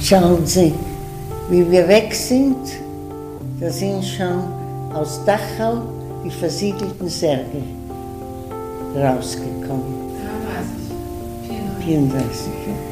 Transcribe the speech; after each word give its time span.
Schauen 0.00 0.44
Sie, 0.44 0.74
wie 1.50 1.70
wir 1.70 1.86
weg 1.86 2.12
sind, 2.14 2.56
da 3.60 3.70
sind 3.70 4.04
schon 4.04 4.42
aus 4.92 5.24
Dachau 5.24 5.82
die 6.24 6.30
versiegelten 6.30 7.08
Särge 7.08 7.62
rausgekommen. 8.96 10.08
33, 11.46 11.84
34. 11.84 12.48
Ja. 12.66 12.88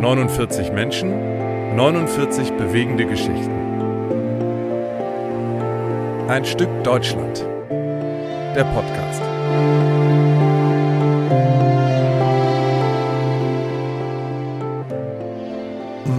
49 0.00 0.72
Menschen, 0.72 1.37
49 1.78 2.54
bewegende 2.54 3.06
Geschichten. 3.06 3.54
Ein 6.26 6.44
Stück 6.44 6.68
Deutschland. 6.82 7.46
Der 8.56 8.64
Podcast. 8.64 9.22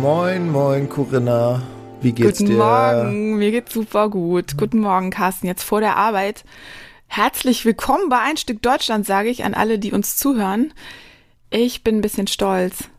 Moin, 0.02 0.50
moin, 0.50 0.88
Corinna. 0.88 1.62
Wie 2.00 2.14
geht's 2.14 2.38
Guten 2.38 2.52
dir? 2.52 2.56
Guten 2.56 2.66
Morgen, 2.66 3.36
mir 3.36 3.52
geht's 3.52 3.74
super 3.74 4.10
gut. 4.10 4.56
Guten 4.56 4.80
Morgen, 4.80 5.10
Carsten, 5.10 5.46
jetzt 5.46 5.64
vor 5.64 5.82
der 5.82 5.98
Arbeit. 5.98 6.46
Herzlich 7.08 7.66
willkommen 7.66 8.08
bei 8.08 8.20
Ein 8.20 8.38
Stück 8.38 8.62
Deutschland, 8.62 9.06
sage 9.06 9.28
ich 9.28 9.44
an 9.44 9.54
alle, 9.54 9.78
die 9.78 9.92
uns 9.92 10.16
zuhören. 10.16 10.74
Ich 11.50 11.84
bin 11.84 11.98
ein 11.98 12.02
bisschen 12.02 12.28
stolz. 12.28 12.90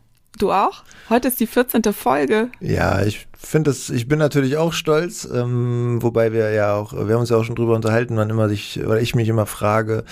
Du 0.41 0.51
auch? 0.51 0.83
Heute 1.09 1.27
ist 1.27 1.39
die 1.39 1.45
14. 1.45 1.83
Folge. 1.93 2.49
Ja, 2.59 3.03
ich 3.03 3.27
finde 3.37 3.69
es, 3.69 3.91
ich 3.91 4.07
bin 4.07 4.17
natürlich 4.17 4.57
auch 4.57 4.73
stolz, 4.73 5.27
ähm, 5.31 6.01
wobei 6.01 6.33
wir 6.33 6.49
ja 6.51 6.73
auch, 6.73 6.93
wir 6.93 7.13
haben 7.13 7.21
uns 7.21 7.29
ja 7.29 7.37
auch 7.37 7.43
schon 7.43 7.55
drüber 7.55 7.75
unterhalten, 7.75 8.17
wann 8.17 8.31
immer 8.31 8.49
sich, 8.49 8.83
oder 8.83 8.99
ich 8.99 9.13
mich 9.13 9.27
immer 9.27 9.45
frage, 9.45 10.03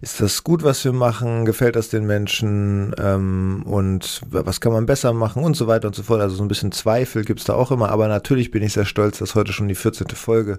ist 0.00 0.18
das 0.22 0.44
gut, 0.44 0.62
was 0.62 0.82
wir 0.82 0.94
machen? 0.94 1.44
Gefällt 1.44 1.76
das 1.76 1.90
den 1.90 2.06
Menschen? 2.06 2.94
Ähm, 2.98 3.62
und 3.66 4.22
was 4.30 4.62
kann 4.62 4.72
man 4.72 4.86
besser 4.86 5.12
machen? 5.12 5.44
Und 5.44 5.58
so 5.58 5.66
weiter 5.66 5.88
und 5.88 5.94
so 5.94 6.04
fort. 6.04 6.22
Also 6.22 6.36
so 6.36 6.42
ein 6.42 6.48
bisschen 6.48 6.72
Zweifel 6.72 7.22
gibt's 7.22 7.44
da 7.44 7.52
auch 7.52 7.70
immer. 7.70 7.90
Aber 7.90 8.08
natürlich 8.08 8.50
bin 8.50 8.62
ich 8.62 8.72
sehr 8.72 8.86
stolz, 8.86 9.18
dass 9.18 9.34
heute 9.34 9.52
schon 9.52 9.68
die 9.68 9.74
14. 9.74 10.06
Folge 10.14 10.58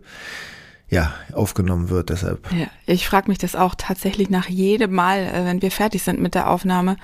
ja, 0.89 1.11
aufgenommen 1.33 1.89
wird. 1.89 2.11
Deshalb. 2.11 2.51
Ja, 2.51 2.67
ich 2.85 3.07
frage 3.07 3.29
mich 3.29 3.39
das 3.39 3.55
auch 3.55 3.73
tatsächlich 3.75 4.29
nach 4.29 4.47
jedem 4.47 4.93
Mal, 4.93 5.21
äh, 5.21 5.45
wenn 5.45 5.63
wir 5.63 5.71
fertig 5.71 6.03
sind 6.03 6.19
mit 6.19 6.35
der 6.35 6.47
Aufnahme. 6.47 6.97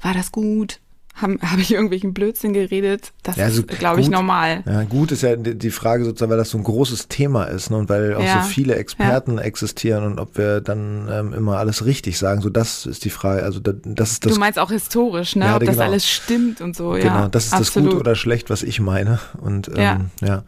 War 0.00 0.14
das 0.14 0.30
gut? 0.30 0.78
Habe 1.22 1.38
hab 1.40 1.58
ich 1.58 1.72
irgendwelchen 1.72 2.12
Blödsinn 2.12 2.52
geredet? 2.52 3.12
Das 3.22 3.36
ja, 3.36 3.44
also 3.44 3.62
ist, 3.62 3.78
glaube 3.78 4.02
ich, 4.02 4.10
normal. 4.10 4.62
Ja, 4.66 4.82
gut 4.82 5.12
ist 5.12 5.22
ja 5.22 5.34
die 5.36 5.70
Frage 5.70 6.04
sozusagen, 6.04 6.30
weil 6.30 6.36
das 6.36 6.50
so 6.50 6.58
ein 6.58 6.64
großes 6.64 7.08
Thema 7.08 7.44
ist 7.44 7.70
ne, 7.70 7.78
und 7.78 7.88
weil 7.88 8.14
auch 8.14 8.22
ja. 8.22 8.42
so 8.42 8.48
viele 8.48 8.76
Experten 8.76 9.38
existieren 9.38 10.04
und 10.04 10.18
ob 10.18 10.36
wir 10.36 10.60
dann 10.60 11.08
ähm, 11.10 11.32
immer 11.32 11.56
alles 11.56 11.86
richtig 11.86 12.18
sagen. 12.18 12.42
So, 12.42 12.50
das 12.50 12.84
ist 12.84 13.06
die 13.06 13.10
Frage. 13.10 13.44
Also 13.44 13.60
das, 13.60 13.76
das 13.84 14.12
ist 14.12 14.26
das. 14.26 14.34
Du 14.34 14.38
meinst 14.38 14.58
auch 14.58 14.70
historisch, 14.70 15.36
ne? 15.36 15.54
ob 15.54 15.60
genau. 15.60 15.72
das 15.72 15.80
alles 15.80 16.06
stimmt 16.06 16.60
und 16.60 16.76
so. 16.76 16.90
Genau, 16.90 17.28
das 17.28 17.46
ist 17.46 17.54
absolut. 17.54 17.88
das 17.88 17.94
Gut 17.94 18.00
oder 18.00 18.14
Schlecht, 18.14 18.50
was 18.50 18.62
ich 18.62 18.80
meine. 18.80 19.18
Und 19.40 19.68
ähm, 19.68 19.76
ja. 19.76 20.00
ja. 20.22 20.44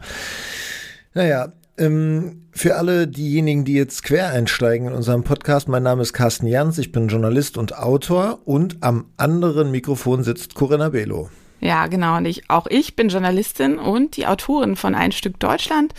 Naja, 1.15 1.51
für 1.79 2.75
alle 2.75 3.07
diejenigen, 3.07 3.63
die 3.63 3.73
jetzt 3.73 4.03
quer 4.03 4.29
einsteigen 4.29 4.87
in 4.87 4.93
unserem 4.93 5.23
Podcast, 5.23 5.69
mein 5.69 5.83
Name 5.83 6.01
ist 6.01 6.11
Carsten 6.11 6.45
Jans, 6.45 6.77
ich 6.77 6.91
bin 6.91 7.07
Journalist 7.07 7.57
und 7.57 7.77
Autor 7.77 8.39
und 8.43 8.77
am 8.81 9.05
anderen 9.15 9.71
Mikrofon 9.71 10.23
sitzt 10.23 10.55
Corinna 10.55 10.89
Belo. 10.89 11.29
Ja, 11.61 11.87
genau. 11.87 12.17
Und 12.17 12.25
ich, 12.25 12.49
auch 12.49 12.67
ich 12.67 12.95
bin 12.95 13.09
Journalistin 13.09 13.77
und 13.77 14.17
die 14.17 14.27
Autorin 14.27 14.75
von 14.75 14.95
Ein 14.95 15.11
Stück 15.11 15.39
Deutschland. 15.39 15.93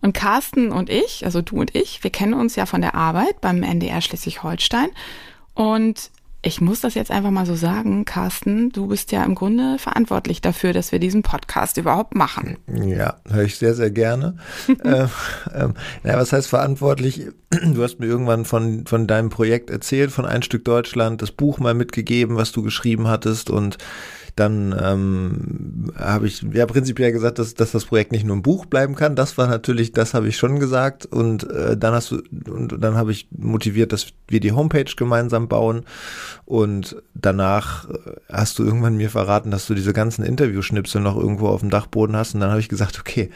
Und 0.00 0.14
Carsten 0.14 0.72
und 0.72 0.88
ich, 0.88 1.24
also 1.24 1.42
du 1.42 1.60
und 1.60 1.74
ich, 1.74 2.02
wir 2.02 2.10
kennen 2.10 2.34
uns 2.34 2.56
ja 2.56 2.66
von 2.66 2.80
der 2.80 2.94
Arbeit 2.94 3.40
beim 3.40 3.62
NDR 3.62 4.00
Schleswig-Holstein. 4.00 4.88
Und 5.54 6.10
ich 6.42 6.60
muss 6.60 6.80
das 6.80 6.94
jetzt 6.94 7.10
einfach 7.10 7.30
mal 7.30 7.44
so 7.44 7.54
sagen, 7.54 8.06
Carsten, 8.06 8.70
du 8.70 8.86
bist 8.86 9.12
ja 9.12 9.24
im 9.24 9.34
Grunde 9.34 9.78
verantwortlich 9.78 10.40
dafür, 10.40 10.72
dass 10.72 10.90
wir 10.90 10.98
diesen 10.98 11.22
Podcast 11.22 11.76
überhaupt 11.76 12.14
machen. 12.14 12.56
Ja, 12.66 13.16
höre 13.28 13.44
ich 13.44 13.56
sehr, 13.56 13.74
sehr 13.74 13.90
gerne. 13.90 14.36
ähm, 14.84 15.08
ähm, 15.54 15.74
ja, 16.02 16.16
was 16.16 16.32
heißt 16.32 16.48
verantwortlich? 16.48 17.26
Du 17.50 17.82
hast 17.82 18.00
mir 18.00 18.06
irgendwann 18.06 18.44
von, 18.44 18.86
von 18.86 19.06
deinem 19.06 19.28
Projekt 19.28 19.70
erzählt, 19.70 20.12
von 20.12 20.24
Ein 20.24 20.42
Stück 20.42 20.64
Deutschland, 20.64 21.20
das 21.20 21.32
Buch 21.32 21.58
mal 21.58 21.74
mitgegeben, 21.74 22.36
was 22.36 22.52
du 22.52 22.62
geschrieben 22.62 23.08
hattest 23.08 23.50
und 23.50 23.76
dann 24.40 24.74
ähm, 24.82 25.92
habe 25.98 26.26
ich 26.26 26.42
ja 26.52 26.64
prinzipiell 26.64 27.12
gesagt, 27.12 27.38
dass, 27.38 27.52
dass 27.52 27.72
das 27.72 27.84
Projekt 27.84 28.10
nicht 28.10 28.24
nur 28.24 28.36
ein 28.36 28.42
Buch 28.42 28.64
bleiben 28.64 28.94
kann. 28.94 29.14
Das 29.14 29.36
war 29.36 29.46
natürlich, 29.46 29.92
das 29.92 30.14
habe 30.14 30.28
ich 30.28 30.38
schon 30.38 30.58
gesagt. 30.58 31.04
Und 31.04 31.48
äh, 31.50 31.76
dann 31.76 31.92
hast 31.92 32.10
du, 32.10 32.22
und 32.50 32.82
dann 32.82 32.94
habe 32.94 33.12
ich 33.12 33.28
motiviert, 33.36 33.92
dass 33.92 34.06
wir 34.28 34.40
die 34.40 34.52
Homepage 34.52 34.90
gemeinsam 34.96 35.46
bauen. 35.46 35.84
Und 36.46 36.96
danach 37.12 37.90
äh, 37.90 37.98
hast 38.32 38.58
du 38.58 38.64
irgendwann 38.64 38.96
mir 38.96 39.10
verraten, 39.10 39.50
dass 39.50 39.66
du 39.66 39.74
diese 39.74 39.92
ganzen 39.92 40.24
Interviewschnipsel 40.24 41.02
noch 41.02 41.18
irgendwo 41.18 41.48
auf 41.48 41.60
dem 41.60 41.68
Dachboden 41.68 42.16
hast. 42.16 42.34
Und 42.34 42.40
dann 42.40 42.50
habe 42.50 42.60
ich 42.60 42.70
gesagt, 42.70 42.98
okay, 42.98 43.28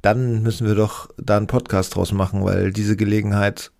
dann 0.00 0.44
müssen 0.44 0.64
wir 0.64 0.76
doch 0.76 1.08
da 1.18 1.38
einen 1.38 1.48
Podcast 1.48 1.96
draus 1.96 2.12
machen, 2.12 2.44
weil 2.44 2.72
diese 2.72 2.96
Gelegenheit, 2.96 3.72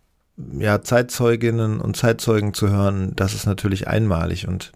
ja, 0.59 0.82
Zeitzeuginnen 0.82 1.81
und 1.81 1.97
Zeitzeugen 1.97 2.55
zu 2.55 2.71
hören, 2.71 3.12
das 3.15 3.34
ist 3.34 3.47
natürlich 3.47 3.87
einmalig 3.87 4.49
und 4.49 4.72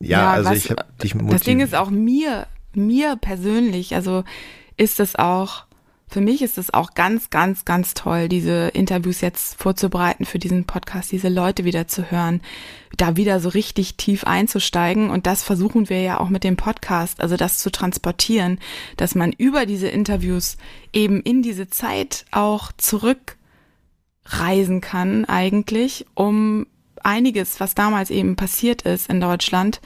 ja, 0.00 0.20
ja 0.20 0.30
also 0.32 0.50
was, 0.50 0.58
ich 0.58 0.70
habe 0.70 0.84
dich 1.02 1.14
motiviert. 1.14 1.34
Das 1.34 1.42
Ding 1.42 1.60
ist 1.60 1.74
auch 1.74 1.90
mir, 1.90 2.46
mir 2.74 3.16
persönlich, 3.16 3.94
also 3.94 4.24
ist 4.76 5.00
es 5.00 5.16
auch, 5.16 5.64
für 6.06 6.20
mich 6.20 6.42
ist 6.42 6.58
es 6.58 6.72
auch 6.72 6.94
ganz, 6.94 7.30
ganz, 7.30 7.64
ganz 7.64 7.94
toll, 7.94 8.28
diese 8.28 8.68
Interviews 8.68 9.20
jetzt 9.20 9.60
vorzubereiten 9.60 10.24
für 10.24 10.38
diesen 10.38 10.64
Podcast, 10.64 11.10
diese 11.10 11.28
Leute 11.28 11.64
wieder 11.64 11.88
zu 11.88 12.10
hören, 12.10 12.40
da 12.96 13.16
wieder 13.16 13.40
so 13.40 13.48
richtig 13.48 13.96
tief 13.96 14.24
einzusteigen. 14.24 15.10
Und 15.10 15.26
das 15.26 15.42
versuchen 15.42 15.88
wir 15.88 16.00
ja 16.02 16.20
auch 16.20 16.28
mit 16.28 16.44
dem 16.44 16.56
Podcast, 16.56 17.20
also 17.20 17.36
das 17.36 17.58
zu 17.58 17.72
transportieren, 17.72 18.60
dass 18.96 19.16
man 19.16 19.32
über 19.32 19.66
diese 19.66 19.88
Interviews 19.88 20.56
eben 20.92 21.20
in 21.20 21.42
diese 21.42 21.68
Zeit 21.68 22.26
auch 22.30 22.70
zurückreisen 22.76 24.80
kann 24.80 25.24
eigentlich, 25.24 26.06
um 26.14 26.66
einiges, 27.04 27.60
was 27.60 27.74
damals 27.74 28.10
eben 28.10 28.36
passiert 28.36 28.82
ist 28.82 29.08
in 29.08 29.20
Deutschland, 29.20 29.80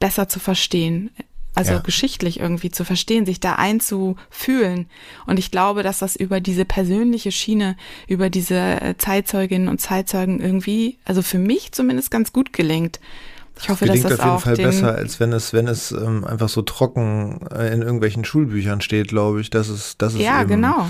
besser 0.00 0.28
zu 0.28 0.40
verstehen. 0.40 1.10
Also 1.56 1.74
ja. 1.74 1.78
geschichtlich 1.78 2.40
irgendwie 2.40 2.70
zu 2.70 2.84
verstehen, 2.84 3.26
sich 3.26 3.38
da 3.38 3.54
einzufühlen. 3.54 4.86
Und 5.26 5.38
ich 5.38 5.52
glaube, 5.52 5.84
dass 5.84 6.00
das 6.00 6.16
über 6.16 6.40
diese 6.40 6.64
persönliche 6.64 7.30
Schiene, 7.30 7.76
über 8.08 8.28
diese 8.28 8.56
äh, 8.56 8.96
Zeitzeuginnen 8.98 9.68
und 9.68 9.80
Zeitzeugen 9.80 10.40
irgendwie, 10.40 10.98
also 11.04 11.22
für 11.22 11.38
mich 11.38 11.70
zumindest 11.70 12.10
ganz 12.10 12.32
gut 12.32 12.52
gelingt. 12.52 12.98
Ich 13.60 13.68
hoffe, 13.68 13.86
das 13.86 14.02
dass 14.02 14.16
das 14.16 14.20
auf 14.20 14.46
jeden 14.46 14.56
Fall 14.56 14.66
besser, 14.66 14.94
als 14.94 15.20
wenn 15.20 15.32
es, 15.32 15.52
wenn 15.52 15.68
es 15.68 15.92
ähm, 15.92 16.24
einfach 16.24 16.48
so 16.48 16.62
trocken 16.62 17.46
äh, 17.54 17.72
in 17.72 17.82
irgendwelchen 17.82 18.24
Schulbüchern 18.24 18.80
steht, 18.80 19.08
glaube 19.08 19.40
ich. 19.40 19.50
Das 19.50 19.68
ist, 19.68 20.02
das 20.02 20.14
ist 20.14 20.20
ja 20.20 20.40
eben, 20.40 20.50
genau. 20.50 20.88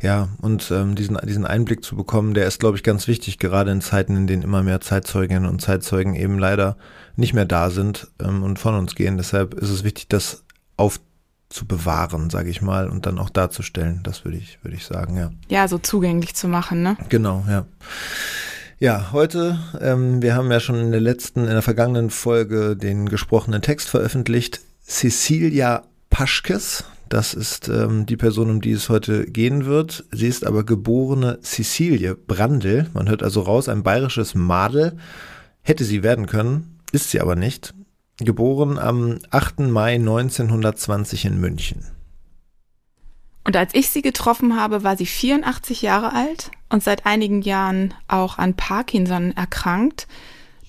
Ja, 0.00 0.28
und 0.40 0.70
ähm, 0.70 0.94
diesen, 0.94 1.18
diesen 1.24 1.44
Einblick 1.44 1.84
zu 1.84 1.96
bekommen, 1.96 2.34
der 2.34 2.46
ist, 2.46 2.60
glaube 2.60 2.76
ich, 2.76 2.82
ganz 2.82 3.08
wichtig, 3.08 3.38
gerade 3.38 3.72
in 3.72 3.80
Zeiten, 3.80 4.16
in 4.16 4.26
denen 4.26 4.42
immer 4.42 4.62
mehr 4.62 4.80
Zeitzeuginnen 4.80 5.46
und 5.46 5.60
Zeitzeugen 5.60 6.14
eben 6.14 6.38
leider 6.38 6.76
nicht 7.16 7.34
mehr 7.34 7.46
da 7.46 7.70
sind 7.70 8.08
ähm, 8.22 8.42
und 8.42 8.58
von 8.58 8.74
uns 8.74 8.94
gehen. 8.94 9.16
Deshalb 9.16 9.54
ist 9.54 9.70
es 9.70 9.82
wichtig, 9.82 10.08
das 10.08 10.44
aufzubewahren, 10.76 12.30
sage 12.30 12.48
ich 12.48 12.62
mal, 12.62 12.88
und 12.88 13.06
dann 13.06 13.18
auch 13.18 13.30
darzustellen. 13.30 14.00
Das 14.04 14.24
würde 14.24 14.38
ich, 14.38 14.58
würde 14.62 14.76
ich 14.76 14.84
sagen, 14.84 15.16
ja. 15.16 15.30
Ja, 15.48 15.66
so 15.68 15.78
zugänglich 15.78 16.34
zu 16.34 16.46
machen, 16.48 16.82
ne? 16.82 16.96
Genau, 17.08 17.44
ja. 17.48 17.66
Ja, 18.80 19.12
heute, 19.12 19.58
ähm, 19.80 20.20
wir 20.20 20.34
haben 20.34 20.50
ja 20.50 20.58
schon 20.58 20.80
in 20.80 20.90
der 20.90 21.00
letzten, 21.00 21.40
in 21.40 21.50
der 21.50 21.62
vergangenen 21.62 22.10
Folge 22.10 22.76
den 22.76 23.08
gesprochenen 23.08 23.62
Text 23.62 23.88
veröffentlicht. 23.88 24.60
Cecilia 24.84 25.84
Paschkes, 26.10 26.84
das 27.08 27.34
ist 27.34 27.68
ähm, 27.68 28.04
die 28.04 28.16
Person, 28.16 28.50
um 28.50 28.60
die 28.60 28.72
es 28.72 28.88
heute 28.88 29.26
gehen 29.26 29.64
wird. 29.64 30.04
Sie 30.10 30.26
ist 30.26 30.44
aber 30.44 30.64
geborene 30.64 31.38
Cecilie 31.40 32.16
Brandl. 32.16 32.90
Man 32.94 33.08
hört 33.08 33.22
also 33.22 33.42
raus, 33.42 33.68
ein 33.68 33.84
bayerisches 33.84 34.34
Madel. 34.34 34.96
Hätte 35.62 35.84
sie 35.84 36.02
werden 36.02 36.26
können, 36.26 36.80
ist 36.90 37.10
sie 37.10 37.20
aber 37.20 37.36
nicht. 37.36 37.74
Geboren 38.18 38.78
am 38.78 39.20
8. 39.30 39.60
Mai 39.60 39.94
1920 39.94 41.26
in 41.26 41.40
München. 41.40 41.84
Und 43.44 43.56
als 43.56 43.72
ich 43.74 43.90
sie 43.90 44.02
getroffen 44.02 44.56
habe, 44.56 44.82
war 44.82 44.96
sie 44.96 45.06
84 45.06 45.82
Jahre 45.82 46.12
alt 46.12 46.50
und 46.74 46.82
seit 46.82 47.06
einigen 47.06 47.40
Jahren 47.40 47.94
auch 48.08 48.36
an 48.36 48.54
Parkinson 48.54 49.32
erkrankt. 49.36 50.08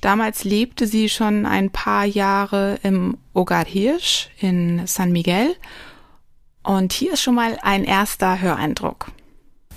Damals 0.02 0.44
lebte 0.44 0.86
sie 0.86 1.10
schon 1.10 1.48
ein 1.48 1.72
paar 1.72 2.06
Jahre 2.06 2.78
im 2.84 3.18
Hogar 3.34 3.66
Hirsch 3.66 4.30
in 4.40 4.86
San 4.86 5.12
Miguel. 5.12 5.56
Und 6.62 6.94
hier 6.94 7.14
ist 7.14 7.24
schon 7.24 7.34
mal 7.34 7.58
ein 7.64 7.84
erster 7.86 8.40
Höreindruck. 8.40 9.08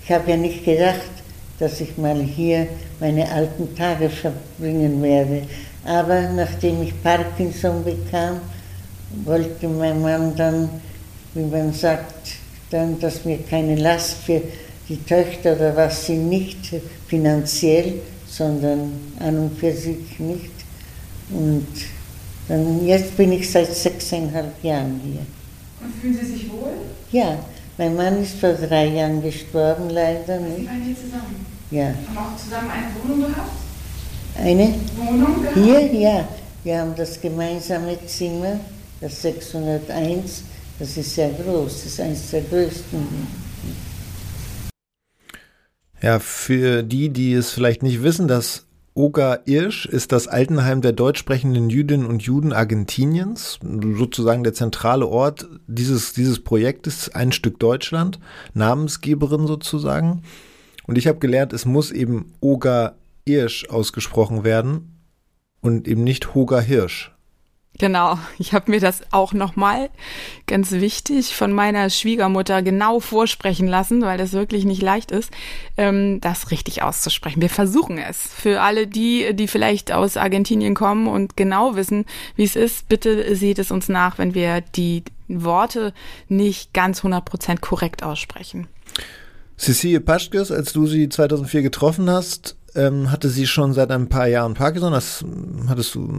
Ich 0.03 0.11
habe 0.11 0.29
ja 0.29 0.37
nicht 0.37 0.63
gedacht, 0.63 1.09
dass 1.57 1.81
ich 1.81 1.97
mal 1.97 2.21
hier 2.21 2.67
meine 2.99 3.31
alten 3.31 3.75
Tage 3.75 4.11
verbringen 4.11 5.01
werde. 5.01 5.47
Aber 5.83 6.29
nachdem 6.29 6.83
ich 6.83 7.01
Parkinson 7.01 7.83
bekam, 7.83 8.39
wollte 9.25 9.67
mein 9.67 9.99
Mann 9.99 10.35
dann 10.35 10.69
wie 11.33 11.43
man 11.43 11.73
sagt, 11.73 12.33
dann, 12.71 12.99
dass 12.99 13.25
wir 13.25 13.39
keine 13.43 13.75
Last 13.75 14.23
für 14.23 14.41
die 14.89 14.97
Töchter 14.97 15.55
oder 15.55 15.75
was 15.75 16.07
sind, 16.07 16.27
nicht 16.27 16.57
finanziell, 17.07 18.01
sondern 18.27 18.91
an 19.19 19.37
und 19.37 19.57
für 19.57 19.71
sich 19.71 20.19
nicht. 20.19 20.51
Und 21.31 21.67
dann, 22.47 22.85
jetzt 22.85 23.15
bin 23.15 23.31
ich 23.31 23.49
seit 23.49 23.73
sechseinhalb 23.73 24.63
Jahren 24.63 24.99
hier. 25.03 25.21
Und 25.81 25.95
fühlen 26.01 26.17
Sie 26.19 26.33
sich 26.33 26.51
wohl? 26.51 26.73
Ja, 27.11 27.37
mein 27.77 27.95
Mann 27.95 28.21
ist 28.23 28.39
vor 28.39 28.53
drei 28.53 28.87
Jahren 28.87 29.21
gestorben, 29.21 29.89
leider. 29.89 30.39
Sie 30.39 30.65
waren 30.65 30.81
hier 30.83 30.95
zusammen? 30.95 31.45
Ja. 31.71 31.85
Haben 31.85 32.17
auch 32.17 32.35
zusammen 32.35 32.71
eine 32.71 32.87
Wohnung 33.03 33.29
gehabt? 33.29 33.51
Eine? 34.35 34.73
Wohnung 34.97 35.41
gehabt? 35.41 35.55
Hier, 35.55 35.93
ja. 35.93 36.27
Wir 36.63 36.79
haben 36.81 36.95
das 36.95 37.21
gemeinsame 37.21 37.97
Zimmer, 38.05 38.59
das 38.99 39.21
601. 39.21 40.43
Das 40.79 40.97
ist 40.97 41.15
sehr 41.15 41.29
groß, 41.29 41.73
das 41.73 41.85
ist 41.85 41.99
eines 41.99 42.31
der 42.31 42.41
größten. 42.41 43.38
Ja, 46.01 46.19
für 46.19 46.83
die, 46.83 47.09
die 47.09 47.33
es 47.33 47.51
vielleicht 47.51 47.83
nicht 47.83 48.03
wissen, 48.03 48.27
das 48.27 48.65
Oga 48.93 49.39
Irsch 49.45 49.85
ist 49.85 50.11
das 50.11 50.27
Altenheim 50.27 50.81
der 50.81 50.91
deutsch 50.93 51.19
sprechenden 51.19 51.69
Jüdinnen 51.69 52.05
und 52.05 52.23
Juden 52.23 52.51
Argentiniens, 52.51 53.59
sozusagen 53.61 54.43
der 54.43 54.53
zentrale 54.53 55.07
Ort 55.07 55.47
dieses, 55.67 56.13
dieses 56.13 56.43
Projektes, 56.43 57.13
ein 57.13 57.31
Stück 57.31 57.59
Deutschland, 57.59 58.19
Namensgeberin 58.53 59.47
sozusagen. 59.47 60.23
Und 60.85 60.97
ich 60.97 61.07
habe 61.07 61.19
gelernt, 61.19 61.53
es 61.53 61.65
muss 61.65 61.91
eben 61.91 62.33
Oga 62.41 62.95
Irsch 63.25 63.69
ausgesprochen 63.69 64.43
werden 64.43 64.99
und 65.61 65.87
eben 65.87 66.03
nicht 66.03 66.33
Hoga 66.33 66.59
Hirsch. 66.59 67.11
Genau, 67.79 68.19
ich 68.37 68.51
habe 68.53 68.69
mir 68.69 68.81
das 68.81 69.01
auch 69.11 69.31
nochmal 69.31 69.89
ganz 70.47 70.71
wichtig 70.73 71.33
von 71.33 71.53
meiner 71.53 71.89
Schwiegermutter 71.89 72.61
genau 72.61 72.99
vorsprechen 72.99 73.69
lassen, 73.69 74.01
weil 74.01 74.17
das 74.17 74.33
wirklich 74.33 74.65
nicht 74.65 74.81
leicht 74.81 75.11
ist, 75.11 75.31
ähm, 75.77 76.19
das 76.19 76.51
richtig 76.51 76.83
auszusprechen. 76.83 77.41
Wir 77.41 77.49
versuchen 77.49 77.97
es. 77.97 78.17
Für 78.17 78.61
alle 78.61 78.85
die, 78.85 79.33
die 79.33 79.47
vielleicht 79.47 79.93
aus 79.93 80.17
Argentinien 80.17 80.75
kommen 80.75 81.07
und 81.07 81.37
genau 81.37 81.77
wissen, 81.77 82.05
wie 82.35 82.43
es 82.43 82.57
ist, 82.57 82.89
bitte 82.89 83.33
seht 83.37 83.59
es 83.59 83.71
uns 83.71 83.87
nach, 83.87 84.17
wenn 84.17 84.35
wir 84.35 84.59
die 84.59 85.05
Worte 85.29 85.93
nicht 86.27 86.73
ganz 86.73 87.01
100% 87.01 87.61
korrekt 87.61 88.03
aussprechen. 88.03 88.67
Cecilie 89.57 90.01
Paschkes, 90.01 90.51
als 90.51 90.73
du 90.73 90.85
sie 90.85 91.07
2004 91.07 91.61
getroffen 91.61 92.09
hast, 92.09 92.57
ähm, 92.75 93.11
hatte 93.11 93.29
sie 93.29 93.47
schon 93.47 93.73
seit 93.73 93.91
ein 93.91 94.09
paar 94.09 94.27
Jahren 94.27 94.53
Parkinson. 94.53 94.93
Das 94.93 95.23
hattest 95.67 95.95
du, 95.95 96.09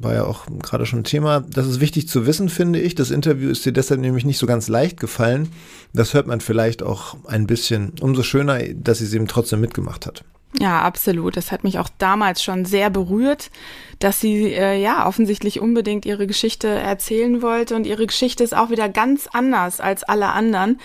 war 0.00 0.14
ja 0.14 0.24
auch 0.24 0.46
gerade 0.62 0.86
schon 0.86 1.04
Thema. 1.04 1.40
Das 1.40 1.66
ist 1.66 1.80
wichtig 1.80 2.08
zu 2.08 2.26
wissen, 2.26 2.48
finde 2.48 2.80
ich. 2.80 2.94
Das 2.94 3.10
Interview 3.10 3.50
ist 3.50 3.64
dir 3.64 3.72
deshalb 3.72 4.00
nämlich 4.00 4.24
nicht 4.24 4.38
so 4.38 4.46
ganz 4.46 4.68
leicht 4.68 4.98
gefallen. 5.00 5.48
Das 5.92 6.14
hört 6.14 6.26
man 6.26 6.40
vielleicht 6.40 6.82
auch 6.82 7.16
ein 7.26 7.46
bisschen. 7.46 7.92
Umso 8.00 8.22
schöner, 8.22 8.60
dass 8.74 8.98
sie 8.98 9.04
es 9.04 9.14
eben 9.14 9.28
trotzdem 9.28 9.60
mitgemacht 9.60 10.06
hat. 10.06 10.24
Ja, 10.60 10.82
absolut. 10.82 11.36
Das 11.36 11.50
hat 11.50 11.64
mich 11.64 11.78
auch 11.78 11.88
damals 11.98 12.42
schon 12.42 12.64
sehr 12.64 12.88
berührt, 12.88 13.50
dass 13.98 14.20
sie 14.20 14.52
äh, 14.52 14.80
ja 14.80 15.06
offensichtlich 15.06 15.60
unbedingt 15.60 16.06
ihre 16.06 16.28
Geschichte 16.28 16.68
erzählen 16.68 17.42
wollte 17.42 17.74
und 17.74 17.86
ihre 17.86 18.06
Geschichte 18.06 18.44
ist 18.44 18.56
auch 18.56 18.70
wieder 18.70 18.88
ganz 18.88 19.28
anders 19.32 19.80
als 19.80 20.04
alle 20.04 20.28
anderen, 20.28 20.78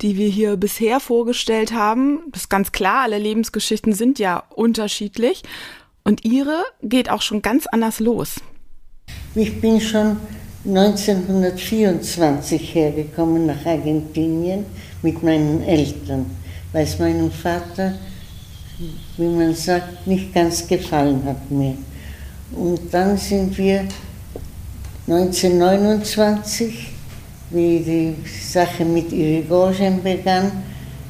die 0.00 0.16
wir 0.16 0.28
hier 0.28 0.56
bisher 0.56 0.98
vorgestellt 0.98 1.72
haben. 1.72 2.20
Das 2.32 2.42
ist 2.42 2.50
ganz 2.50 2.72
klar, 2.72 3.02
alle 3.02 3.18
Lebensgeschichten 3.18 3.92
sind 3.92 4.18
ja 4.18 4.42
unterschiedlich 4.50 5.44
und 6.02 6.24
ihre 6.24 6.64
geht 6.82 7.08
auch 7.08 7.22
schon 7.22 7.42
ganz 7.42 7.68
anders 7.68 8.00
los. 8.00 8.40
Ich 9.36 9.60
bin 9.60 9.80
schon 9.80 10.16
1924 10.66 12.74
hergekommen 12.74 13.46
nach 13.46 13.64
Argentinien 13.64 14.66
mit 15.02 15.22
meinen 15.22 15.62
Eltern, 15.62 16.26
weil 16.72 16.84
es 16.84 16.98
meinem 16.98 17.30
Vater 17.30 17.94
wie 19.16 19.28
man 19.28 19.54
sagt, 19.54 20.06
nicht 20.06 20.34
ganz 20.34 20.66
gefallen 20.66 21.22
hat 21.24 21.50
mir. 21.50 21.74
Und 22.56 22.80
dann 22.92 23.16
sind 23.16 23.56
wir 23.56 23.84
1929, 25.06 26.88
wie 27.50 27.78
die 27.80 28.14
Sache 28.28 28.84
mit 28.84 29.12
Irigoyen 29.12 30.02
begann, 30.02 30.52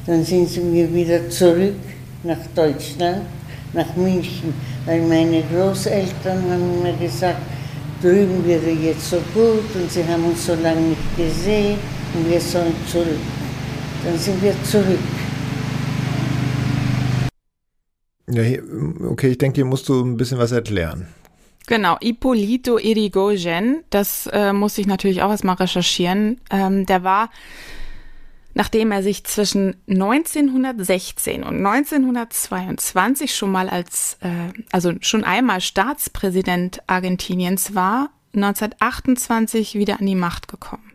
dann 0.05 0.25
sind 0.25 0.49
wir 0.73 0.93
wieder 0.93 1.29
zurück 1.29 1.75
nach 2.23 2.39
Deutschland, 2.55 3.21
nach 3.73 3.95
München, 3.95 4.53
weil 4.85 5.01
meine 5.01 5.43
Großeltern 5.43 6.43
haben 6.49 6.83
mir 6.83 6.93
gesagt, 6.93 7.41
drüben 8.01 8.45
wäre 8.45 8.71
jetzt 8.71 9.09
so 9.09 9.17
gut 9.33 9.73
und 9.75 9.89
sie 9.89 10.03
haben 10.05 10.25
uns 10.25 10.45
so 10.45 10.55
lange 10.55 10.81
nicht 10.81 11.17
gesehen 11.17 11.77
und 12.13 12.29
wir 12.29 12.41
sollen 12.41 12.75
zurück. 12.91 13.21
Dann 14.03 14.17
sind 14.17 14.41
wir 14.41 14.53
zurück. 14.63 14.99
Ja, 18.27 18.43
okay, 19.05 19.31
ich 19.31 19.37
denke, 19.37 19.55
hier 19.55 19.65
musst 19.65 19.89
du 19.89 20.03
ein 20.03 20.17
bisschen 20.17 20.37
was 20.37 20.51
erklären. 20.51 21.07
Genau, 21.67 21.97
Ippolito 22.01 22.77
Irigoyen, 22.77 23.83
das 23.89 24.27
äh, 24.27 24.51
muss 24.51 24.77
ich 24.77 24.85
natürlich 24.85 25.21
auch 25.21 25.29
erstmal 25.29 25.55
recherchieren. 25.55 26.41
Ähm, 26.49 26.85
der 26.85 27.03
war, 27.03 27.29
nachdem 28.53 28.91
er 28.91 29.01
sich 29.01 29.23
zwischen 29.23 29.77
1916 29.87 31.43
und 31.43 31.65
1922 31.65 33.33
schon 33.33 33.51
mal 33.51 33.69
als, 33.69 34.17
äh, 34.21 34.51
also 34.71 34.93
schon 34.99 35.23
einmal 35.23 35.61
Staatspräsident 35.61 36.81
Argentiniens 36.87 37.75
war, 37.75 38.09
1928 38.33 39.75
wieder 39.75 39.99
an 39.99 40.05
die 40.05 40.15
Macht 40.15 40.49
gekommen. 40.49 40.92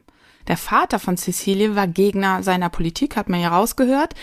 Der 0.48 0.56
Vater 0.56 0.98
von 0.98 1.18
Cecilie 1.18 1.76
war 1.76 1.86
Gegner 1.86 2.42
seiner 2.42 2.70
Politik, 2.70 3.16
hat 3.16 3.28
man 3.28 3.40
ja 3.40 3.50
rausgehört. 3.50 4.14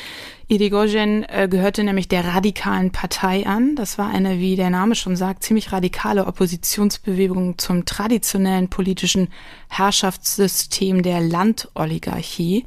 Irigoyen 0.48 1.24
äh, 1.24 1.48
gehörte 1.50 1.84
nämlich 1.84 2.08
der 2.08 2.26
radikalen 2.26 2.92
Partei 2.92 3.46
an. 3.46 3.76
Das 3.76 4.00
war 4.00 4.10
eine, 4.10 4.40
wie 4.40 4.56
der 4.56 4.72
Name 4.72 4.96
schon 4.96 5.16
sagt, 5.16 5.44
ziemlich 5.44 5.72
radikale 5.72 6.26
Oppositionsbewegung 6.26 7.60
zum 7.60 7.86
traditionellen 7.86 8.70
politischen 8.70 9.30
Herrschaftssystem 9.70 11.04
der 11.04 11.22
Landoligarchie. 11.22 12.66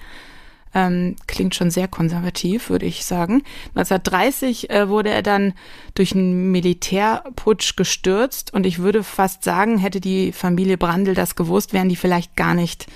Ähm, 0.74 1.16
klingt 1.26 1.54
schon 1.54 1.70
sehr 1.70 1.88
konservativ, 1.88 2.70
würde 2.70 2.86
ich 2.86 3.04
sagen. 3.06 3.42
1930 3.74 4.70
äh, 4.70 4.88
wurde 4.88 5.10
er 5.10 5.22
dann 5.22 5.54
durch 5.94 6.12
einen 6.14 6.52
Militärputsch 6.52 7.74
gestürzt 7.74 8.52
und 8.52 8.66
ich 8.66 8.78
würde 8.78 9.02
fast 9.02 9.42
sagen, 9.42 9.78
hätte 9.78 10.00
die 10.00 10.30
Familie 10.30 10.76
Brandl 10.76 11.14
das 11.14 11.36
gewusst, 11.36 11.72
wären 11.72 11.88
die 11.88 11.96
vielleicht 11.96 12.36
gar 12.36 12.54
nicht 12.54 12.86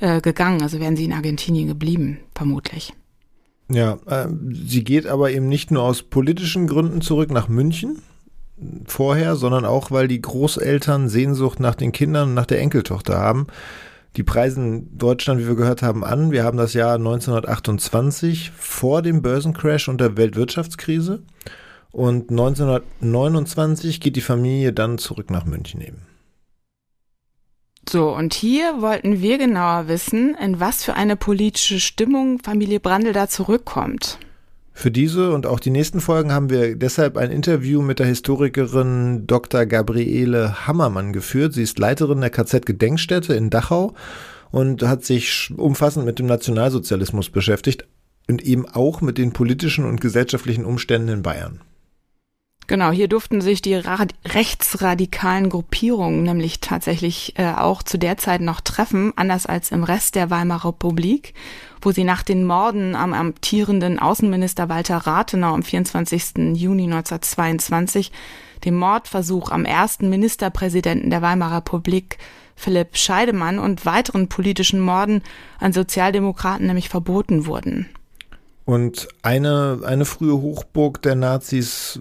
äh, 0.00 0.20
gegangen. 0.20 0.62
Also 0.62 0.80
wären 0.80 0.96
sie 0.96 1.04
in 1.04 1.12
Argentinien 1.12 1.68
geblieben, 1.68 2.18
vermutlich. 2.34 2.92
Ja, 3.70 3.98
äh, 4.06 4.28
sie 4.52 4.84
geht 4.84 5.06
aber 5.06 5.30
eben 5.30 5.48
nicht 5.48 5.70
nur 5.70 5.82
aus 5.82 6.02
politischen 6.02 6.66
Gründen 6.66 7.00
zurück 7.00 7.30
nach 7.30 7.48
München 7.48 8.02
vorher, 8.86 9.36
sondern 9.36 9.64
auch, 9.64 9.90
weil 9.90 10.08
die 10.08 10.20
Großeltern 10.20 11.08
Sehnsucht 11.08 11.60
nach 11.60 11.74
den 11.74 11.92
Kindern 11.92 12.30
und 12.30 12.34
nach 12.34 12.46
der 12.46 12.60
Enkeltochter 12.60 13.18
haben. 13.18 13.46
Die 14.16 14.22
preisen 14.22 14.96
Deutschland, 14.98 15.40
wie 15.40 15.46
wir 15.46 15.54
gehört 15.54 15.82
haben, 15.82 16.02
an. 16.02 16.32
Wir 16.32 16.42
haben 16.42 16.58
das 16.58 16.72
Jahr 16.72 16.94
1928 16.94 18.50
vor 18.56 19.02
dem 19.02 19.22
Börsencrash 19.22 19.88
und 19.88 20.00
der 20.00 20.16
Weltwirtschaftskrise. 20.16 21.22
Und 21.92 22.30
1929 22.30 24.00
geht 24.00 24.16
die 24.16 24.20
Familie 24.20 24.72
dann 24.72 24.98
zurück 24.98 25.30
nach 25.30 25.44
München 25.44 25.80
eben. 25.80 26.07
So, 27.90 28.14
und 28.14 28.34
hier 28.34 28.82
wollten 28.82 29.22
wir 29.22 29.38
genauer 29.38 29.88
wissen, 29.88 30.34
in 30.34 30.60
was 30.60 30.84
für 30.84 30.92
eine 30.92 31.16
politische 31.16 31.80
Stimmung 31.80 32.38
Familie 32.38 32.80
Brandl 32.80 33.14
da 33.14 33.28
zurückkommt. 33.28 34.18
Für 34.74 34.90
diese 34.90 35.32
und 35.32 35.46
auch 35.46 35.58
die 35.58 35.70
nächsten 35.70 36.00
Folgen 36.00 36.30
haben 36.30 36.50
wir 36.50 36.76
deshalb 36.76 37.16
ein 37.16 37.30
Interview 37.30 37.80
mit 37.80 37.98
der 37.98 38.06
Historikerin 38.06 39.26
Dr. 39.26 39.64
Gabriele 39.64 40.66
Hammermann 40.66 41.14
geführt. 41.14 41.54
Sie 41.54 41.62
ist 41.62 41.78
Leiterin 41.78 42.20
der 42.20 42.30
KZ-Gedenkstätte 42.30 43.34
in 43.34 43.48
Dachau 43.48 43.94
und 44.50 44.82
hat 44.82 45.04
sich 45.04 45.50
umfassend 45.56 46.04
mit 46.04 46.18
dem 46.18 46.26
Nationalsozialismus 46.26 47.30
beschäftigt 47.30 47.88
und 48.28 48.42
eben 48.42 48.68
auch 48.68 49.00
mit 49.00 49.16
den 49.16 49.32
politischen 49.32 49.86
und 49.86 50.00
gesellschaftlichen 50.00 50.64
Umständen 50.66 51.08
in 51.08 51.22
Bayern. 51.22 51.60
Genau, 52.68 52.90
hier 52.90 53.08
durften 53.08 53.40
sich 53.40 53.62
die 53.62 53.74
rechtsradikalen 53.74 55.48
Gruppierungen 55.48 56.22
nämlich 56.22 56.60
tatsächlich 56.60 57.32
äh, 57.38 57.54
auch 57.54 57.82
zu 57.82 57.98
der 57.98 58.18
Zeit 58.18 58.42
noch 58.42 58.60
treffen, 58.60 59.14
anders 59.16 59.46
als 59.46 59.72
im 59.72 59.84
Rest 59.84 60.16
der 60.16 60.28
Weimarer 60.28 60.68
Republik, 60.68 61.32
wo 61.80 61.92
sie 61.92 62.04
nach 62.04 62.22
den 62.22 62.44
Morden 62.44 62.94
am 62.94 63.14
amtierenden 63.14 63.98
Außenminister 63.98 64.68
Walter 64.68 64.98
Rathenau 64.98 65.54
am 65.54 65.62
24. 65.62 66.52
Juni 66.52 66.84
1922, 66.84 68.12
dem 68.66 68.74
Mordversuch 68.74 69.50
am 69.50 69.64
ersten 69.64 70.10
Ministerpräsidenten 70.10 71.08
der 71.08 71.22
Weimarer 71.22 71.56
Republik 71.56 72.18
Philipp 72.54 72.98
Scheidemann 72.98 73.58
und 73.58 73.86
weiteren 73.86 74.28
politischen 74.28 74.80
Morden 74.80 75.22
an 75.58 75.72
Sozialdemokraten 75.72 76.66
nämlich 76.66 76.90
verboten 76.90 77.46
wurden. 77.46 77.88
Und 78.68 79.08
eine, 79.22 79.80
eine 79.86 80.04
frühe 80.04 80.42
Hochburg 80.42 81.00
der 81.00 81.14
Nazis 81.14 82.00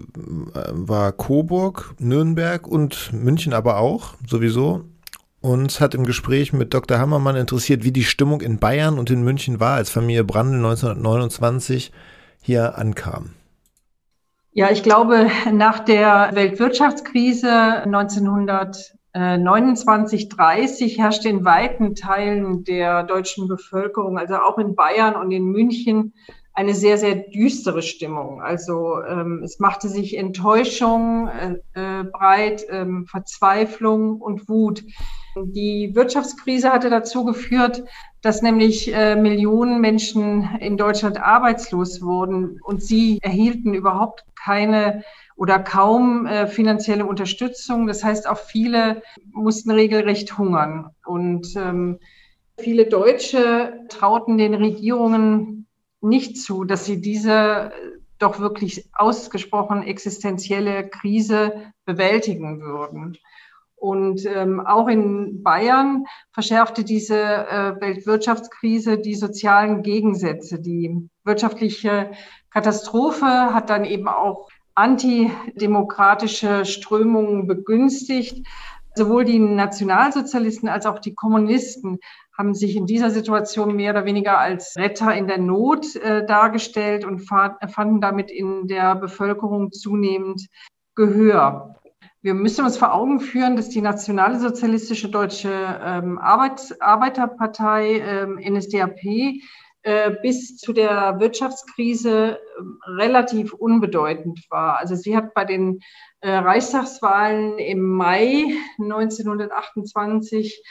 äh, 0.54 0.64
war 0.74 1.14
Coburg, 1.14 1.96
Nürnberg 1.98 2.68
und 2.68 3.14
München 3.14 3.54
aber 3.54 3.78
auch, 3.78 4.16
sowieso. 4.28 4.84
uns 5.40 5.80
hat 5.80 5.96
im 5.96 6.06
Gespräch 6.06 6.52
mit 6.52 6.74
Dr. 6.74 7.00
Hammermann 7.00 7.38
interessiert, 7.38 7.86
wie 7.86 7.94
die 7.94 8.04
Stimmung 8.04 8.42
in 8.42 8.60
Bayern 8.60 9.00
und 9.00 9.10
in 9.10 9.24
München 9.24 9.62
war, 9.62 9.76
als 9.76 9.90
Familie 9.90 10.26
Brandl 10.26 10.58
1929 10.58 11.94
hier 12.42 12.78
ankam. 12.78 13.30
Ja, 14.52 14.70
ich 14.70 14.84
glaube, 14.84 15.28
nach 15.54 15.80
der 15.80 16.32
Weltwirtschaftskrise 16.34 17.50
1929, 17.50 20.28
30 20.28 20.98
herrschte 20.98 21.30
in 21.30 21.46
weiten 21.46 21.96
Teilen 21.96 22.66
der 22.66 23.04
deutschen 23.04 23.48
Bevölkerung, 23.48 24.18
also 24.18 24.36
auch 24.36 24.58
in 24.58 24.76
Bayern 24.76 25.16
und 25.16 25.32
in 25.32 25.46
München, 25.46 26.12
eine 26.58 26.74
sehr, 26.74 26.98
sehr 26.98 27.14
düstere 27.14 27.84
Stimmung. 27.84 28.42
Also 28.42 29.00
ähm, 29.04 29.44
es 29.44 29.60
machte 29.60 29.90
sich 29.90 30.18
Enttäuschung 30.18 31.28
äh, 31.28 31.54
äh, 31.76 32.04
breit, 32.04 32.66
ähm, 32.72 33.06
Verzweiflung 33.06 34.20
und 34.20 34.50
Wut. 34.50 34.84
Die 35.36 35.92
Wirtschaftskrise 35.94 36.72
hatte 36.74 36.90
dazu 36.90 37.26
geführt, 37.26 37.84
dass 38.24 38.42
nämlich 38.42 38.92
äh, 38.92 39.16
Millionen 39.16 39.80
Menschen 39.82 40.50
in 40.60 40.78
Deutschland 40.78 41.22
arbeitslos 41.22 42.02
wurden 42.02 42.60
und 42.64 42.82
sie 42.82 43.20
erhielten 43.22 43.76
überhaupt 43.76 44.24
keine 44.36 45.04
oder 45.36 45.60
kaum 45.60 46.26
äh, 46.26 46.48
finanzielle 46.48 47.06
Unterstützung. 47.06 47.86
Das 47.86 48.04
heißt, 48.04 48.28
auch 48.28 48.40
viele 48.40 49.04
mussten 49.32 49.70
regelrecht 49.70 50.40
hungern. 50.40 50.90
Und 51.06 51.56
ähm, 51.56 52.00
viele 52.58 52.88
Deutsche 52.88 53.74
trauten 53.90 54.40
den 54.40 54.56
Regierungen 54.56 55.67
nicht 56.08 56.38
zu, 56.38 56.64
dass 56.64 56.86
sie 56.86 57.02
diese 57.02 57.32
äh, 57.32 57.72
doch 58.20 58.40
wirklich 58.40 58.90
ausgesprochen 58.94 59.84
existenzielle 59.84 60.90
Krise 60.90 61.72
bewältigen 61.86 62.62
würden. 62.62 63.18
Und 63.76 64.26
ähm, 64.26 64.60
auch 64.60 64.88
in 64.88 65.44
Bayern 65.44 66.06
verschärfte 66.32 66.84
diese 66.84 67.16
äh, 67.16 67.80
Weltwirtschaftskrise 67.80 68.98
die 68.98 69.14
sozialen 69.14 69.84
Gegensätze. 69.84 70.60
Die 70.60 71.08
wirtschaftliche 71.24 72.12
Katastrophe 72.50 73.26
hat 73.26 73.70
dann 73.70 73.86
eben 73.86 74.08
auch 74.08 74.50
antidemokratische 74.74 76.66
Strömungen 76.66 77.46
begünstigt. 77.46 78.48
Sowohl 78.96 79.26
die 79.26 79.38
Nationalsozialisten 79.38 80.70
als 80.70 80.88
auch 80.88 80.98
die 80.98 81.14
Kommunisten 81.14 82.00
haben 82.38 82.54
sich 82.54 82.76
in 82.76 82.86
dieser 82.86 83.10
Situation 83.10 83.76
mehr 83.76 83.92
oder 83.92 84.06
weniger 84.06 84.38
als 84.38 84.76
Retter 84.78 85.14
in 85.16 85.28
der 85.28 85.40
Not 85.40 85.96
äh, 85.96 86.26
dargestellt 86.26 87.04
und 87.04 87.20
fanden 87.20 88.02
damit 88.02 88.30
in 88.30 88.68
der 88.68 88.96
Bevölkerung 88.96 89.72
zunehmend 89.72 90.48
Gehör. 90.96 91.76
Wir 92.22 92.34
müssen 92.34 92.66
uns 92.66 92.78
vor 92.78 92.94
Augen 92.94 93.20
führen, 93.20 93.56
dass 93.56 93.70
die 93.70 93.82
Nationale 93.82 94.40
Sozialistische 94.40 95.10
Deutsche 95.10 95.50
ähm, 95.50 96.18
Arbeit, 96.18 96.76
Arbeiterpartei 96.80 98.00
ähm, 98.00 98.40
NSDAP 98.40 99.40
äh, 99.84 100.12
bis 100.22 100.58
zu 100.58 100.74
der 100.74 101.20
Wirtschaftskrise 101.20 102.38
äh, 102.38 102.40
relativ 102.88 103.54
unbedeutend 103.54 104.46
war. 104.50 104.80
Also 104.80 104.96
sie 104.96 105.16
hat 105.16 105.34
bei 105.34 105.46
den 105.46 105.80
äh, 106.20 106.32
Reichstagswahlen 106.32 107.58
im 107.60 107.84
Mai 107.84 108.48
1928 108.80 110.62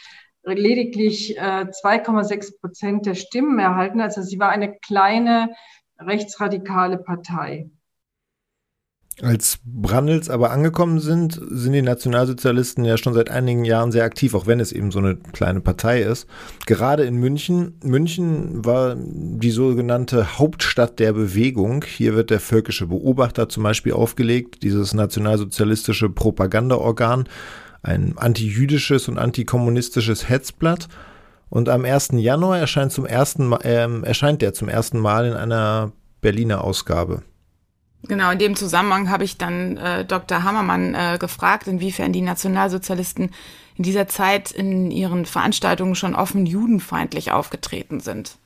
lediglich 0.55 1.41
2,6 1.41 2.33
äh, 2.33 2.59
Prozent 2.61 3.07
der 3.07 3.15
Stimmen 3.15 3.59
erhalten. 3.59 4.01
Also 4.01 4.23
sie 4.23 4.39
war 4.39 4.51
eine 4.51 4.77
kleine 4.79 5.51
rechtsradikale 5.99 6.99
Partei. 6.99 7.71
Als 9.23 9.61
Brandels 9.65 10.29
aber 10.29 10.51
angekommen 10.51 11.01
sind, 11.01 11.41
sind 11.51 11.73
die 11.73 11.81
Nationalsozialisten 11.81 12.85
ja 12.85 12.99
schon 12.99 13.15
seit 13.15 13.31
einigen 13.31 13.65
Jahren 13.65 13.91
sehr 13.91 14.05
aktiv, 14.05 14.35
auch 14.35 14.47
wenn 14.47 14.61
es 14.61 14.73
eben 14.73 14.91
so 14.91 14.99
eine 14.99 15.17
kleine 15.17 15.63
Partei 15.63 16.03
ist. 16.03 16.29
Gerade 16.67 17.05
in 17.05 17.17
München. 17.17 17.79
München 17.83 18.63
war 18.63 18.95
die 18.95 19.51
sogenannte 19.51 20.39
Hauptstadt 20.39 20.99
der 20.99 21.15
Bewegung. 21.15 21.83
Hier 21.83 22.15
wird 22.15 22.29
der 22.29 22.41
völkische 22.41 22.89
Beobachter 22.89 23.49
zum 23.49 23.63
Beispiel 23.63 23.95
aufgelegt, 23.95 24.63
dieses 24.63 24.93
nationalsozialistische 24.93 26.11
Propagandaorgan 26.11 27.27
ein 27.83 28.17
antijüdisches 28.17 29.09
und 29.09 29.19
antikommunistisches 29.19 30.29
Hetzblatt. 30.29 30.89
Und 31.49 31.69
am 31.69 31.85
1. 31.85 32.11
Januar 32.15 32.59
erscheint, 32.59 32.93
zum 32.93 33.07
ersten, 33.07 33.53
äh, 33.53 33.89
erscheint 34.03 34.43
der 34.43 34.53
zum 34.53 34.69
ersten 34.69 34.99
Mal 34.99 35.27
in 35.27 35.35
einer 35.35 35.93
Berliner 36.21 36.65
Ausgabe. 36.65 37.23
Genau, 38.09 38.31
in 38.31 38.39
dem 38.39 38.57
Zusammenhang 38.57 39.11
habe 39.11 39.25
ich 39.25 39.37
dann 39.39 39.77
äh, 39.77 40.05
Dr. 40.05 40.43
Hammermann 40.43 40.95
äh, 40.95 41.19
gefragt, 41.19 41.67
inwiefern 41.67 42.13
die 42.13 42.21
Nationalsozialisten 42.21 43.31
in 43.77 43.83
dieser 43.83 44.07
Zeit 44.07 44.51
in 44.51 44.91
ihren 44.91 45.27
Veranstaltungen 45.27 45.95
schon 45.95 46.15
offen 46.15 46.47
judenfeindlich 46.47 47.33
aufgetreten 47.33 48.01
sind. 48.01 48.39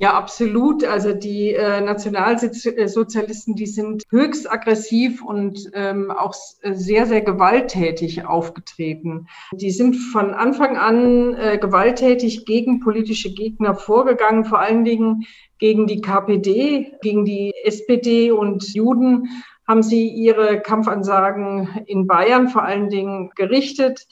Ja, 0.00 0.14
absolut. 0.14 0.84
Also 0.84 1.12
die 1.12 1.54
äh, 1.54 1.80
Nationalsozialisten, 1.80 3.56
die 3.56 3.66
sind 3.66 4.04
höchst 4.10 4.50
aggressiv 4.50 5.24
und 5.24 5.70
ähm, 5.74 6.12
auch 6.12 6.34
sehr, 6.62 7.06
sehr 7.06 7.20
gewalttätig 7.20 8.24
aufgetreten. 8.24 9.26
Die 9.52 9.72
sind 9.72 9.96
von 9.96 10.34
Anfang 10.34 10.76
an 10.76 11.34
äh, 11.34 11.58
gewalttätig 11.58 12.46
gegen 12.46 12.78
politische 12.78 13.34
Gegner 13.34 13.74
vorgegangen, 13.74 14.44
vor 14.44 14.60
allen 14.60 14.84
Dingen 14.84 15.26
gegen 15.58 15.88
die 15.88 16.00
KPD, 16.00 16.92
gegen 17.02 17.24
die 17.24 17.52
SPD 17.64 18.30
und 18.30 18.72
Juden 18.72 19.28
haben 19.66 19.82
sie 19.82 20.08
ihre 20.08 20.60
Kampfansagen 20.60 21.68
in 21.86 22.06
Bayern 22.06 22.48
vor 22.48 22.62
allen 22.62 22.88
Dingen 22.88 23.32
gerichtet. 23.34 24.06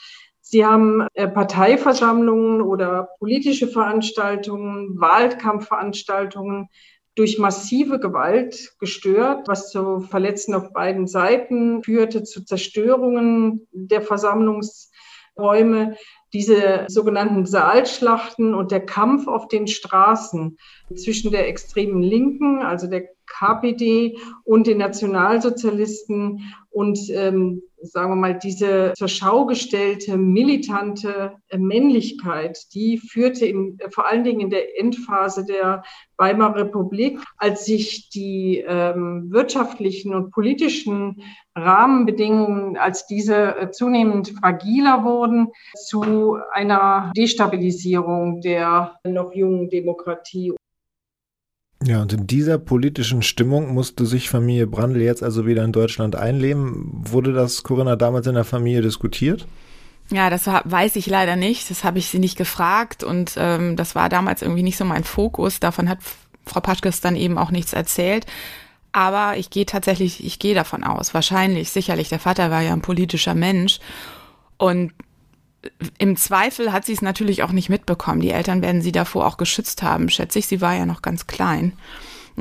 Sie 0.48 0.64
haben 0.64 1.08
äh, 1.14 1.26
Parteiversammlungen 1.26 2.62
oder 2.62 3.08
politische 3.18 3.66
Veranstaltungen, 3.66 4.94
Wahlkampfveranstaltungen 4.96 6.68
durch 7.16 7.40
massive 7.40 7.98
Gewalt 7.98 8.74
gestört, 8.78 9.48
was 9.48 9.72
zu 9.72 9.98
Verletzten 10.02 10.54
auf 10.54 10.72
beiden 10.72 11.08
Seiten 11.08 11.82
führte, 11.82 12.22
zu 12.22 12.44
Zerstörungen 12.44 13.66
der 13.72 14.02
Versammlungsräume. 14.02 15.96
Diese 16.32 16.84
sogenannten 16.86 17.44
Saalschlachten 17.44 18.54
und 18.54 18.70
der 18.70 18.86
Kampf 18.86 19.26
auf 19.26 19.48
den 19.48 19.66
Straßen 19.66 20.58
zwischen 20.94 21.32
der 21.32 21.48
extremen 21.48 22.02
Linken, 22.02 22.62
also 22.62 22.86
der 22.86 23.08
KPD 23.26 24.16
und 24.44 24.68
den 24.68 24.78
Nationalsozialisten 24.78 26.54
und 26.76 27.08
ähm, 27.08 27.62
sagen 27.80 28.10
wir 28.10 28.16
mal, 28.16 28.38
diese 28.38 28.92
zur 28.98 29.08
Schau 29.08 29.46
gestellte 29.46 30.18
militante 30.18 31.32
Männlichkeit, 31.56 32.58
die 32.74 32.98
führte 32.98 33.46
in, 33.46 33.78
vor 33.88 34.06
allen 34.06 34.24
Dingen 34.24 34.40
in 34.40 34.50
der 34.50 34.78
Endphase 34.78 35.46
der 35.46 35.84
Weimarer 36.18 36.56
Republik, 36.56 37.18
als 37.38 37.64
sich 37.64 38.10
die 38.10 38.62
ähm, 38.68 39.28
wirtschaftlichen 39.30 40.14
und 40.14 40.32
politischen 40.32 41.22
Rahmenbedingungen, 41.54 42.76
als 42.76 43.06
diese 43.06 43.56
äh, 43.56 43.70
zunehmend 43.70 44.34
fragiler 44.38 45.02
wurden, 45.02 45.48
zu 45.86 46.36
einer 46.52 47.10
Destabilisierung 47.16 48.42
der 48.42 48.98
noch 49.02 49.32
jungen 49.32 49.70
Demokratie. 49.70 50.52
Ja, 51.86 52.02
und 52.02 52.12
in 52.12 52.26
dieser 52.26 52.58
politischen 52.58 53.22
Stimmung 53.22 53.72
musste 53.72 54.06
sich 54.06 54.28
Familie 54.28 54.66
Brandl 54.66 55.00
jetzt 55.00 55.22
also 55.22 55.46
wieder 55.46 55.62
in 55.64 55.70
Deutschland 55.70 56.16
einleben. 56.16 56.90
Wurde 56.90 57.32
das 57.32 57.62
Corinna 57.62 57.94
damals 57.94 58.26
in 58.26 58.34
der 58.34 58.44
Familie 58.44 58.82
diskutiert? 58.82 59.46
Ja, 60.10 60.28
das 60.28 60.46
weiß 60.46 60.96
ich 60.96 61.06
leider 61.06 61.36
nicht. 61.36 61.70
Das 61.70 61.84
habe 61.84 61.98
ich 61.98 62.08
sie 62.08 62.18
nicht 62.18 62.36
gefragt 62.36 63.04
und 63.04 63.34
ähm, 63.36 63.76
das 63.76 63.94
war 63.94 64.08
damals 64.08 64.42
irgendwie 64.42 64.64
nicht 64.64 64.76
so 64.76 64.84
mein 64.84 65.04
Fokus. 65.04 65.60
Davon 65.60 65.88
hat 65.88 65.98
Frau 66.44 66.60
Paschkes 66.60 67.00
dann 67.00 67.14
eben 67.14 67.38
auch 67.38 67.52
nichts 67.52 67.72
erzählt. 67.72 68.26
Aber 68.90 69.36
ich 69.36 69.50
gehe 69.50 69.66
tatsächlich, 69.66 70.24
ich 70.24 70.38
gehe 70.38 70.54
davon 70.54 70.82
aus, 70.82 71.14
wahrscheinlich, 71.14 71.70
sicherlich. 71.70 72.08
Der 72.08 72.18
Vater 72.18 72.50
war 72.50 72.62
ja 72.62 72.72
ein 72.72 72.82
politischer 72.82 73.34
Mensch 73.34 73.78
und 74.56 74.92
im 75.98 76.16
Zweifel 76.16 76.72
hat 76.72 76.84
sie 76.84 76.92
es 76.92 77.02
natürlich 77.02 77.42
auch 77.42 77.52
nicht 77.52 77.68
mitbekommen. 77.68 78.20
Die 78.20 78.30
Eltern 78.30 78.62
werden 78.62 78.82
sie 78.82 78.92
davor 78.92 79.26
auch 79.26 79.36
geschützt 79.36 79.82
haben, 79.82 80.08
schätze 80.08 80.38
ich. 80.38 80.46
Sie 80.46 80.60
war 80.60 80.74
ja 80.74 80.86
noch 80.86 81.02
ganz 81.02 81.26
klein. 81.26 81.72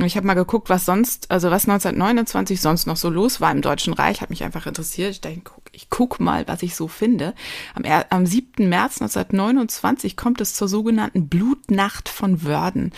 Ich 0.03 0.17
habe 0.17 0.27
mal 0.27 0.33
geguckt, 0.33 0.69
was 0.69 0.83
sonst, 0.83 1.31
also 1.31 1.51
was 1.51 1.69
1929 1.69 2.59
sonst 2.59 2.85
noch 2.85 2.97
so 2.97 3.09
los 3.09 3.39
war 3.39 3.51
im 3.51 3.61
Deutschen 3.61 3.93
Reich, 3.93 4.19
hat 4.19 4.29
mich 4.29 4.43
einfach 4.43 4.65
interessiert. 4.65 5.11
Ich 5.11 5.21
dachte, 5.21 5.41
ich 5.71 5.89
guck 5.89 6.19
mal, 6.19 6.45
was 6.49 6.63
ich 6.63 6.75
so 6.75 6.89
finde. 6.89 7.33
Am, 7.75 7.83
am 8.09 8.25
7. 8.25 8.67
März 8.67 9.01
1929 9.01 10.17
kommt 10.17 10.41
es 10.41 10.53
zur 10.53 10.67
sogenannten 10.67 11.29
Blutnacht 11.29 12.09
von 12.09 12.43
Wörden 12.43 12.91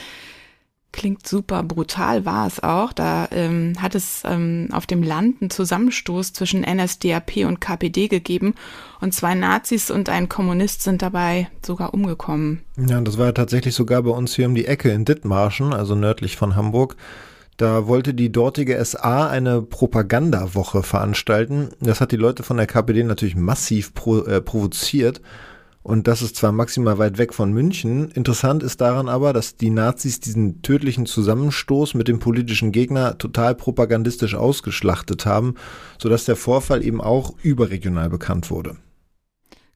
klingt 0.98 1.26
super 1.26 1.64
brutal, 1.64 2.26
war 2.26 2.48
es 2.48 2.62
auch. 2.62 2.92
Da 2.92 3.30
ähm, 3.32 3.74
hat 3.80 3.96
es 3.96 4.24
ähm, 4.26 4.68
auf 4.74 4.86
dem 4.86 5.04
Land 5.04 5.42
einen 5.42 5.50
Zusammenstoß 5.50 6.34
zwischen 6.34 6.62
NSDAP 6.62 7.46
und 7.46 7.62
KPD 7.62 8.10
gegeben 8.10 8.56
und 9.00 9.14
zwei 9.14 9.36
Nazis 9.36 9.90
und 9.90 10.10
ein 10.10 10.28
Kommunist 10.28 10.82
sind 10.82 11.02
dabei 11.02 11.50
sogar 11.66 11.94
umgekommen. 11.94 12.62
Ja, 12.76 13.00
das 13.00 13.18
war 13.18 13.28
ja 13.28 13.32
tatsächlich 13.32 13.76
sogar 13.76 14.04
bei 14.04 14.10
uns 14.10 14.36
hier 14.36 14.48
um 14.48 14.56
die 14.56 14.66
Ecke 14.66 14.90
in 14.90 15.06
Dithmarschen, 15.06 15.72
also 15.72 15.96
nördlich 15.96 16.36
von 16.36 16.56
Hamburg. 16.56 16.98
Da 17.58 17.88
wollte 17.88 18.14
die 18.14 18.32
dortige 18.32 18.84
SA 18.84 19.30
eine 19.30 19.62
Propagandawoche 19.62 20.84
veranstalten. 20.84 21.70
Das 21.80 22.02
hat 22.02 22.12
die 22.12 22.18
Leute 22.18 22.44
von 22.44 22.58
der 22.58 22.68
KPD 22.68 23.04
natürlich 23.04 23.36
massiv 23.36 23.94
pro, 23.94 24.20
äh, 24.20 24.42
provoziert. 24.42 25.22
Und 25.88 26.10
das 26.10 26.22
ist 26.22 26.36
zwar 26.36 26.52
maximal 26.52 26.98
weit 26.98 27.18
weg 27.18 27.34
von 27.34 27.54
München. 27.54 28.12
Interessant 28.12 28.62
ist 28.62 28.82
daran 28.82 29.08
aber, 29.08 29.32
dass 29.32 29.56
die 29.56 29.70
Nazis 29.70 30.20
diesen 30.20 30.62
tödlichen 30.62 31.06
Zusammenstoß 31.06 31.94
mit 31.94 32.10
dem 32.10 32.20
politischen 32.20 32.74
Gegner 32.74 33.18
total 33.18 33.56
propagandistisch 33.56 34.36
ausgeschlachtet 34.36 35.26
haben, 35.26 35.56
sodass 35.98 36.26
der 36.26 36.36
Vorfall 36.36 36.84
eben 36.84 37.00
auch 37.00 37.36
überregional 37.42 38.10
bekannt 38.10 38.52
wurde. 38.52 38.76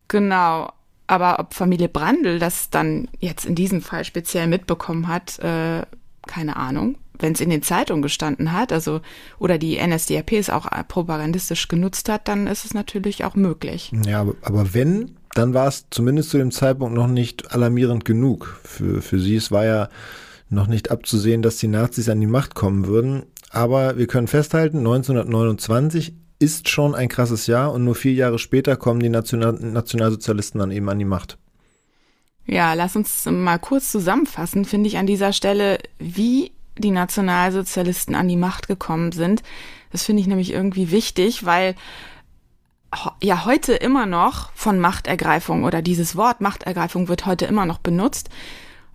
Genau. 0.09 0.73
Aber 1.07 1.39
ob 1.39 1.53
Familie 1.53 1.87
Brandl 1.87 2.39
das 2.39 2.69
dann 2.69 3.07
jetzt 3.19 3.45
in 3.45 3.55
diesem 3.55 3.81
Fall 3.81 4.03
speziell 4.03 4.47
mitbekommen 4.47 5.07
hat, 5.07 5.39
äh, 5.39 5.83
keine 6.27 6.57
Ahnung. 6.57 6.97
Wenn 7.19 7.31
es 7.31 7.39
in 7.39 7.49
den 7.49 7.61
Zeitungen 7.61 8.01
gestanden 8.01 8.51
hat, 8.51 8.73
also 8.73 8.99
oder 9.39 9.57
die 9.57 9.77
NSDAP 9.79 10.33
es 10.33 10.49
auch 10.49 10.67
propagandistisch 10.89 11.69
genutzt 11.69 12.09
hat, 12.09 12.27
dann 12.27 12.47
ist 12.47 12.65
es 12.65 12.73
natürlich 12.73 13.23
auch 13.23 13.35
möglich. 13.35 13.93
Ja, 14.05 14.19
aber, 14.19 14.33
aber 14.41 14.73
wenn, 14.73 15.15
dann 15.33 15.53
war 15.53 15.67
es 15.67 15.85
zumindest 15.89 16.29
zu 16.29 16.37
dem 16.37 16.51
Zeitpunkt 16.51 16.93
noch 16.93 17.07
nicht 17.07 17.51
alarmierend 17.53 18.05
genug 18.05 18.59
für, 18.63 19.01
für 19.01 19.19
sie. 19.19 19.35
Es 19.35 19.51
war 19.51 19.65
ja 19.65 19.89
noch 20.49 20.67
nicht 20.67 20.91
abzusehen, 20.91 21.41
dass 21.41 21.57
die 21.57 21.67
Nazis 21.67 22.09
an 22.09 22.19
die 22.19 22.27
Macht 22.27 22.55
kommen 22.55 22.87
würden. 22.87 23.23
Aber 23.49 23.97
wir 23.97 24.07
können 24.07 24.27
festhalten, 24.27 24.79
1929 24.79 26.13
ist 26.39 26.69
schon 26.69 26.95
ein 26.95 27.07
krasses 27.07 27.47
Jahr 27.47 27.71
und 27.71 27.83
nur 27.83 27.95
vier 27.95 28.13
Jahre 28.13 28.39
später 28.39 28.75
kommen 28.75 28.99
die 28.99 29.09
National 29.09 29.53
Nationalsozialisten 29.53 30.59
dann 30.59 30.71
eben 30.71 30.89
an 30.89 30.99
die 30.99 31.05
Macht. 31.05 31.37
Ja, 32.47 32.73
lass 32.73 32.95
uns 32.95 33.25
mal 33.25 33.59
kurz 33.59 33.91
zusammenfassen, 33.91 34.65
finde 34.65 34.87
ich 34.87 34.97
an 34.97 35.05
dieser 35.05 35.31
Stelle, 35.31 35.77
wie 35.99 36.51
die 36.77 36.91
Nationalsozialisten 36.91 38.15
an 38.15 38.27
die 38.27 38.37
Macht 38.37 38.67
gekommen 38.67 39.11
sind. 39.11 39.43
Das 39.91 40.03
finde 40.03 40.21
ich 40.21 40.27
nämlich 40.27 40.51
irgendwie 40.51 40.89
wichtig, 40.89 41.45
weil 41.45 41.75
ja 43.21 43.45
heute 43.45 43.73
immer 43.73 44.05
noch 44.05 44.51
von 44.53 44.79
Machtergreifung 44.79 45.63
oder 45.63 45.81
dieses 45.81 46.15
Wort 46.15 46.41
Machtergreifung 46.41 47.07
wird 47.07 47.25
heute 47.25 47.45
immer 47.45 47.65
noch 47.65 47.79
benutzt. 47.79 48.29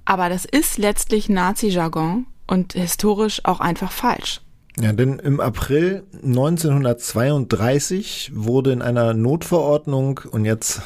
Aber 0.05 0.29
das 0.29 0.45
ist 0.45 0.79
letztlich 0.79 1.29
Nazi-Jargon 1.29 2.27
und 2.47 2.75
historisch 2.75 3.45
auch 3.45 3.61
einfach 3.61 3.91
falsch. 3.91 4.41
Ja, 4.79 4.93
denn 4.93 5.19
im 5.19 5.41
April 5.41 6.05
1932 6.23 8.33
wurde 8.35 8.73
in 8.73 8.83
einer 8.83 9.15
Notverordnung 9.15 10.21
und 10.31 10.45
jetzt, 10.45 10.83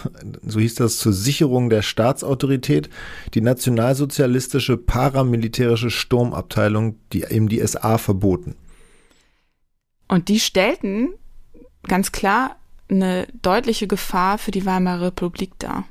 so 0.47 0.61
hieß 0.61 0.77
das, 0.77 0.99
zur 0.99 1.13
Sicherung 1.13 1.71
der 1.71 1.83
Staatsautorität, 1.83 2.89
die 3.35 3.41
nationalsozialistische 3.41 4.77
paramilitärische 4.77 5.91
Sturmabteilung, 5.91 7.01
die 7.13 7.25
eben 7.25 7.49
die 7.49 7.67
SA 7.67 7.99
verboten. 7.99 8.55
Und 10.07 10.29
die 10.29 10.39
stellten 10.39 11.09
ganz 11.89 12.13
klar 12.13 12.60
eine 12.91 13.27
deutliche 13.43 13.87
Gefahr 13.87 14.39
für 14.39 14.51
die 14.51 14.67
Weimarer 14.67 15.07
Republik 15.07 15.53
dar. 15.59 15.85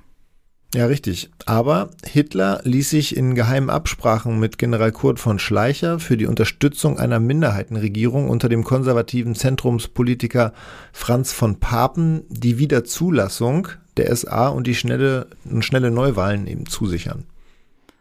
Ja, 0.75 0.86
richtig. 0.86 1.32
Aber 1.48 1.89
Hitler 2.06 2.62
ließ 2.63 2.91
sich 2.91 3.18
in 3.18 3.34
geheimen 3.34 3.72
Absprachen 3.72 4.39
mit 4.39 4.60
General 4.60 4.91
Kurt 4.91 5.20
von 5.20 5.39
Schleicher 5.39 6.00
für 6.00 6.15
die 6.15 6.27
Unterstützung 6.27 7.00
einer 7.00 7.20
Minderheitenregierung 7.20 8.29
unter 8.29 8.50
dem 8.50 8.63
konservativen 8.63 9.34
Zentrumspolitiker 9.34 10.53
Franz 10.94 11.34
von 11.34 11.60
Papen 11.60 12.24
die 12.29 12.60
Wiederzulassung 12.60 13.70
der 13.98 14.15
SA 14.15 14.50
und 14.50 14.68
die 14.68 14.75
schnelle, 14.75 15.27
schnelle 15.62 15.89
Neuwahlen 15.89 16.46
eben 16.46 16.68
zusichern. 16.68 17.25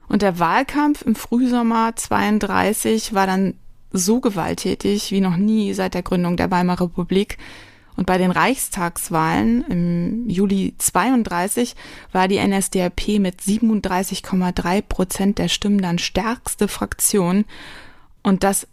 Und 0.06 0.20
der 0.20 0.38
Wahlkampf 0.38 1.02
im 1.02 1.14
Frühsommer 1.14 1.96
32 1.96 3.14
war 3.14 3.26
dann 3.26 3.54
so 3.92 4.20
gewalttätig 4.20 5.10
wie 5.10 5.22
noch 5.22 5.36
nie 5.36 5.72
seit 5.72 5.94
der 5.94 6.02
Gründung 6.02 6.36
der 6.36 6.50
Weimarer 6.50 6.84
Republik. 6.84 7.38
Und 7.98 8.06
bei 8.06 8.16
den 8.16 8.30
Reichstagswahlen 8.30 9.64
im 9.68 10.30
Juli 10.30 10.72
32 10.78 11.74
war 12.12 12.28
die 12.28 12.38
NSDAP 12.38 13.18
mit 13.18 13.40
37,3 13.40 14.82
Prozent 14.82 15.38
der 15.38 15.48
Stimmen 15.48 15.82
dann 15.82 15.98
stärkste 15.98 16.68
Fraktion. 16.68 17.44
Und 18.22 18.44
das 18.44 18.68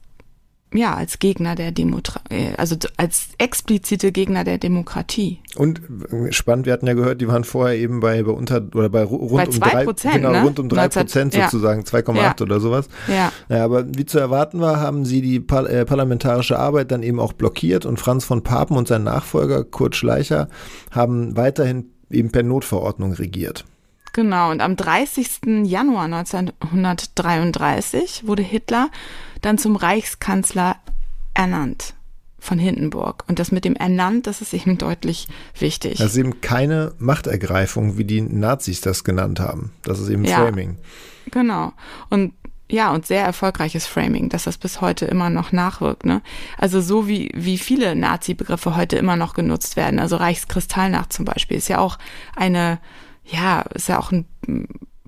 ja, 0.77 0.94
als 0.96 1.20
Gegner 1.20 1.55
der 1.55 1.72
Demokratie, 1.72 2.53
also 2.57 2.75
als 2.98 3.29
explizite 3.38 4.11
Gegner 4.11 4.44
der 4.44 4.57
Demokratie. 4.57 5.40
Und 5.55 5.81
äh, 6.11 6.31
spannend, 6.31 6.66
wir 6.66 6.74
hatten 6.74 6.88
ja 6.88 6.94
gehört, 6.94 7.22
die 7.22 7.27
waren 7.27 7.44
vorher 7.44 7.77
eben 7.77 8.00
bei, 8.00 8.22
bei 8.24 8.31
unter 8.31 8.61
oder 8.74 8.90
bei 8.90 9.03
rund 9.03 9.31
bei 9.31 9.46
um 9.46 9.59
drei 9.59 9.83
Prozent, 9.85 10.16
genau, 10.16 10.31
ne? 10.31 10.44
rund 10.44 10.59
um 10.59 10.70
drei 10.70 10.88
Prozent 10.88 11.33
sozusagen, 11.33 11.81
ja. 11.81 12.00
2,8 12.00 12.18
ja. 12.18 12.35
oder 12.42 12.59
sowas. 12.59 12.90
Ja. 13.07 13.31
ja. 13.50 13.64
Aber 13.64 13.85
wie 13.96 14.05
zu 14.05 14.20
erwarten 14.20 14.59
war, 14.59 14.79
haben 14.79 15.05
sie 15.05 15.22
die 15.22 15.40
par 15.40 15.70
äh, 15.70 15.85
parlamentarische 15.85 16.59
Arbeit 16.59 16.92
dann 16.92 17.03
eben 17.03 17.20
auch 17.20 17.33
blockiert 17.33 17.85
und 17.85 18.00
Franz 18.00 18.25
von 18.25 18.44
Papen 18.44 18.77
und 18.77 18.88
sein 18.88 19.03
Nachfolger 19.03 19.64
Kurt 19.64 19.96
Schleicher 19.96 20.50
haben 20.92 21.35
weiterhin 21.38 21.92
eben 22.09 22.31
per 22.31 22.44
Notverordnung 22.44 23.14
regiert. 23.14 23.66
Genau, 24.16 24.50
und 24.50 24.62
am 24.62 24.78
30. 24.78 25.66
Januar 25.66 26.06
1933 26.06 28.25
wurde 28.25 28.44
Hitler 28.44 28.90
dann 29.42 29.58
zum 29.58 29.75
Reichskanzler 29.75 30.78
ernannt 31.34 31.96
von 32.40 32.58
Hindenburg. 32.58 33.25
Und 33.28 33.40
das 33.40 33.51
mit 33.51 33.66
dem 33.66 33.75
ernannt, 33.75 34.25
das 34.25 34.40
ist 34.40 34.54
eben 34.54 34.78
deutlich 34.78 35.28
wichtig. 35.60 35.98
Das 35.98 36.14
ist 36.14 36.18
eben 36.18 36.40
keine 36.40 36.94
Machtergreifung, 36.98 37.98
wie 37.98 38.06
die 38.06 38.22
Nazis 38.22 38.80
das 38.80 39.04
genannt 39.04 39.42
haben. 39.42 39.74
Das 39.84 40.00
ist 40.00 40.08
eben 40.08 40.24
ja, 40.24 40.38
Framing. 40.38 40.78
Genau. 41.32 41.74
Und 42.10 42.32
ja, 42.72 42.94
und 42.94 43.06
sehr 43.06 43.25
erfolgreiches 43.25 43.86
Framing, 43.86 44.30
dass 44.30 44.46
das 44.46 44.58
bis 44.58 44.80
heute 44.80 45.08
immer 45.08 45.30
noch 45.30 45.51
nachwirkt. 45.51 46.06
Ne? 46.06 46.22
Also 46.58 46.80
so 46.80 47.10
wie, 47.10 47.34
wie 47.36 47.58
viele 47.58 47.98
Nazi-Begriffe 47.98 48.78
heute 48.78 48.96
immer 48.96 49.18
noch 49.18 49.34
genutzt 49.34 49.75
werden. 49.75 50.00
Also 50.00 50.16
Reichskristallnacht 50.16 51.12
zum 51.12 51.25
Beispiel 51.25 51.58
ist 51.58 51.68
ja 51.68 51.80
auch 51.80 52.00
eine 52.38 52.80
ja, 53.25 53.61
ist 53.74 53.90
ja 53.90 54.00
auch 54.00 54.11
ein 54.11 54.25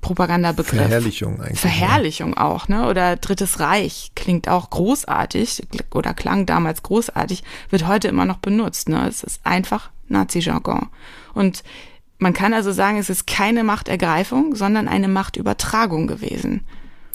Propagandabegriff. 0.01 0.79
Verherrlichung 0.79 1.41
eigentlich. 1.41 1.59
Verherrlichung 1.59 2.33
ja. 2.35 2.45
auch, 2.45 2.67
ne? 2.67 2.87
Oder 2.87 3.15
Drittes 3.15 3.59
Reich 3.59 4.11
klingt 4.15 4.47
auch 4.47 4.69
großartig 4.69 5.63
oder 5.91 6.13
klang 6.13 6.45
damals 6.45 6.83
großartig, 6.83 7.43
wird 7.69 7.87
heute 7.87 8.07
immer 8.07 8.25
noch 8.25 8.37
benutzt, 8.37 8.89
ne? 8.89 9.07
Es 9.07 9.23
ist 9.23 9.41
einfach 9.45 9.89
Nazi-Jargon. 10.07 10.87
Und 11.33 11.63
man 12.19 12.33
kann 12.33 12.53
also 12.53 12.71
sagen, 12.71 12.97
es 12.97 13.09
ist 13.09 13.27
keine 13.27 13.63
Machtergreifung, 13.63 14.55
sondern 14.55 14.87
eine 14.87 15.07
Machtübertragung 15.07 16.07
gewesen. 16.07 16.61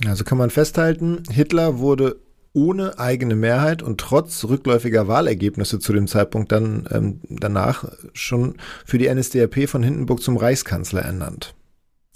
Also 0.06 0.24
kann 0.24 0.38
man 0.38 0.50
festhalten, 0.50 1.22
Hitler 1.30 1.78
wurde 1.78 2.16
ohne 2.54 2.98
eigene 2.98 3.34
Mehrheit 3.34 3.82
und 3.82 3.98
trotz 3.98 4.44
rückläufiger 4.44 5.08
Wahlergebnisse 5.08 5.78
zu 5.78 5.92
dem 5.92 6.06
Zeitpunkt 6.06 6.52
dann 6.52 6.86
ähm, 6.90 7.20
danach 7.28 7.84
schon 8.12 8.56
für 8.84 8.98
die 8.98 9.12
NSDAP 9.12 9.68
von 9.68 9.82
Hindenburg 9.82 10.22
zum 10.22 10.36
Reichskanzler 10.36 11.02
ernannt. 11.02 11.54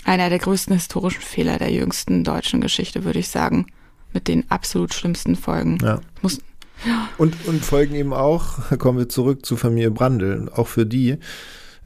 Einer 0.04 0.28
der 0.28 0.38
größten 0.38 0.74
historischen 0.74 1.22
Fehler 1.22 1.58
der 1.58 1.72
jüngsten 1.72 2.22
deutschen 2.22 2.60
Geschichte, 2.60 3.04
würde 3.04 3.18
ich 3.18 3.28
sagen, 3.28 3.66
mit 4.12 4.28
den 4.28 4.50
absolut 4.50 4.94
schlimmsten 4.94 5.36
Folgen. 5.36 5.78
Ja. 5.82 6.00
Muss, 6.22 6.40
ja. 6.86 7.08
Und, 7.18 7.34
und 7.46 7.64
Folgen 7.64 7.94
eben 7.94 8.12
auch, 8.12 8.58
kommen 8.78 8.98
wir 8.98 9.08
zurück 9.08 9.44
zu 9.44 9.56
Familie 9.56 9.90
Brandl, 9.90 10.50
auch 10.54 10.68
für 10.68 10.86
die 10.86 11.18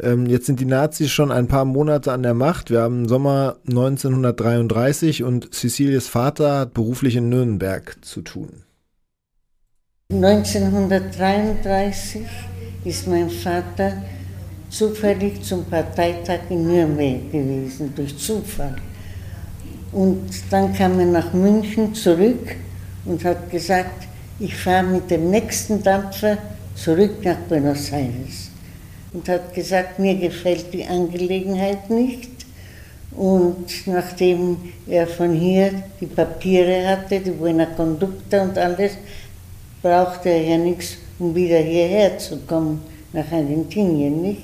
ähm, 0.02 0.26
jetzt 0.26 0.46
sind 0.46 0.60
die 0.60 0.66
Nazis 0.66 1.10
schon 1.10 1.32
ein 1.32 1.48
paar 1.48 1.64
Monate 1.64 2.12
an 2.12 2.22
der 2.22 2.34
Macht. 2.34 2.70
Wir 2.70 2.80
haben 2.80 3.08
Sommer 3.08 3.56
1933 3.68 5.24
und 5.24 5.52
Cecilies 5.54 6.08
Vater 6.08 6.60
hat 6.60 6.74
beruflich 6.74 7.16
in 7.16 7.28
Nürnberg 7.28 7.96
zu 8.02 8.22
tun. 8.22 8.62
1933 10.12 12.22
ist 12.84 13.06
mein 13.06 13.30
Vater 13.30 14.02
zufällig 14.68 15.42
zum 15.42 15.64
Parteitag 15.64 16.40
in 16.48 16.66
Nürnberg 16.66 17.30
gewesen, 17.30 17.92
durch 17.94 18.18
Zufall. 18.18 18.74
Und 19.92 20.30
dann 20.50 20.72
kam 20.72 20.98
er 21.00 21.06
nach 21.06 21.32
München 21.32 21.94
zurück 21.94 22.56
und 23.04 23.24
hat 23.24 23.50
gesagt, 23.50 24.06
ich 24.38 24.56
fahre 24.56 24.84
mit 24.84 25.10
dem 25.10 25.30
nächsten 25.30 25.82
Dampfer 25.82 26.38
zurück 26.74 27.24
nach 27.24 27.38
Buenos 27.48 27.90
Aires 27.90 28.49
und 29.12 29.28
hat 29.28 29.54
gesagt, 29.54 29.98
mir 29.98 30.14
gefällt 30.16 30.72
die 30.72 30.84
Angelegenheit 30.84 31.90
nicht. 31.90 32.30
Und 33.12 33.86
nachdem 33.86 34.56
er 34.86 35.06
von 35.06 35.34
hier 35.34 35.82
die 36.00 36.06
Papiere 36.06 36.86
hatte, 36.86 37.20
die 37.20 37.32
Buena 37.32 37.66
Conducta 37.66 38.42
und 38.42 38.56
alles, 38.56 38.92
brauchte 39.82 40.28
er 40.28 40.42
ja 40.42 40.58
nichts, 40.58 40.96
um 41.18 41.34
wieder 41.34 41.58
hierher 41.58 42.18
zu 42.18 42.38
kommen, 42.38 42.82
nach 43.12 43.30
Argentinien, 43.32 44.22
nicht? 44.22 44.42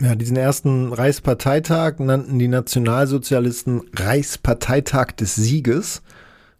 Ja, 0.00 0.14
diesen 0.14 0.36
ersten 0.36 0.92
Reichsparteitag 0.92 1.98
nannten 1.98 2.38
die 2.38 2.48
Nationalsozialisten 2.48 3.82
Reichsparteitag 3.94 5.12
des 5.12 5.34
Sieges. 5.34 6.02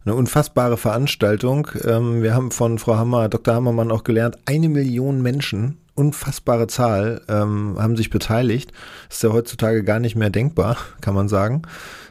Eine 0.05 0.15
unfassbare 0.15 0.77
Veranstaltung. 0.77 1.67
Ähm, 1.85 2.21
wir 2.21 2.33
haben 2.35 2.51
von 2.51 2.77
Frau 2.77 2.95
Hammer, 2.95 3.29
Dr. 3.29 3.55
Hammermann 3.55 3.91
auch 3.91 4.03
gelernt, 4.03 4.37
eine 4.45 4.69
Million 4.69 5.21
Menschen 5.21 5.77
unfassbare 5.95 6.67
Zahl 6.67 7.21
ähm, 7.27 7.77
haben 7.79 7.95
sich 7.95 8.09
beteiligt. 8.09 8.71
Ist 9.09 9.23
ja 9.23 9.31
heutzutage 9.31 9.83
gar 9.83 9.99
nicht 9.99 10.15
mehr 10.15 10.29
denkbar, 10.29 10.77
kann 11.01 11.15
man 11.15 11.29
sagen. 11.29 11.63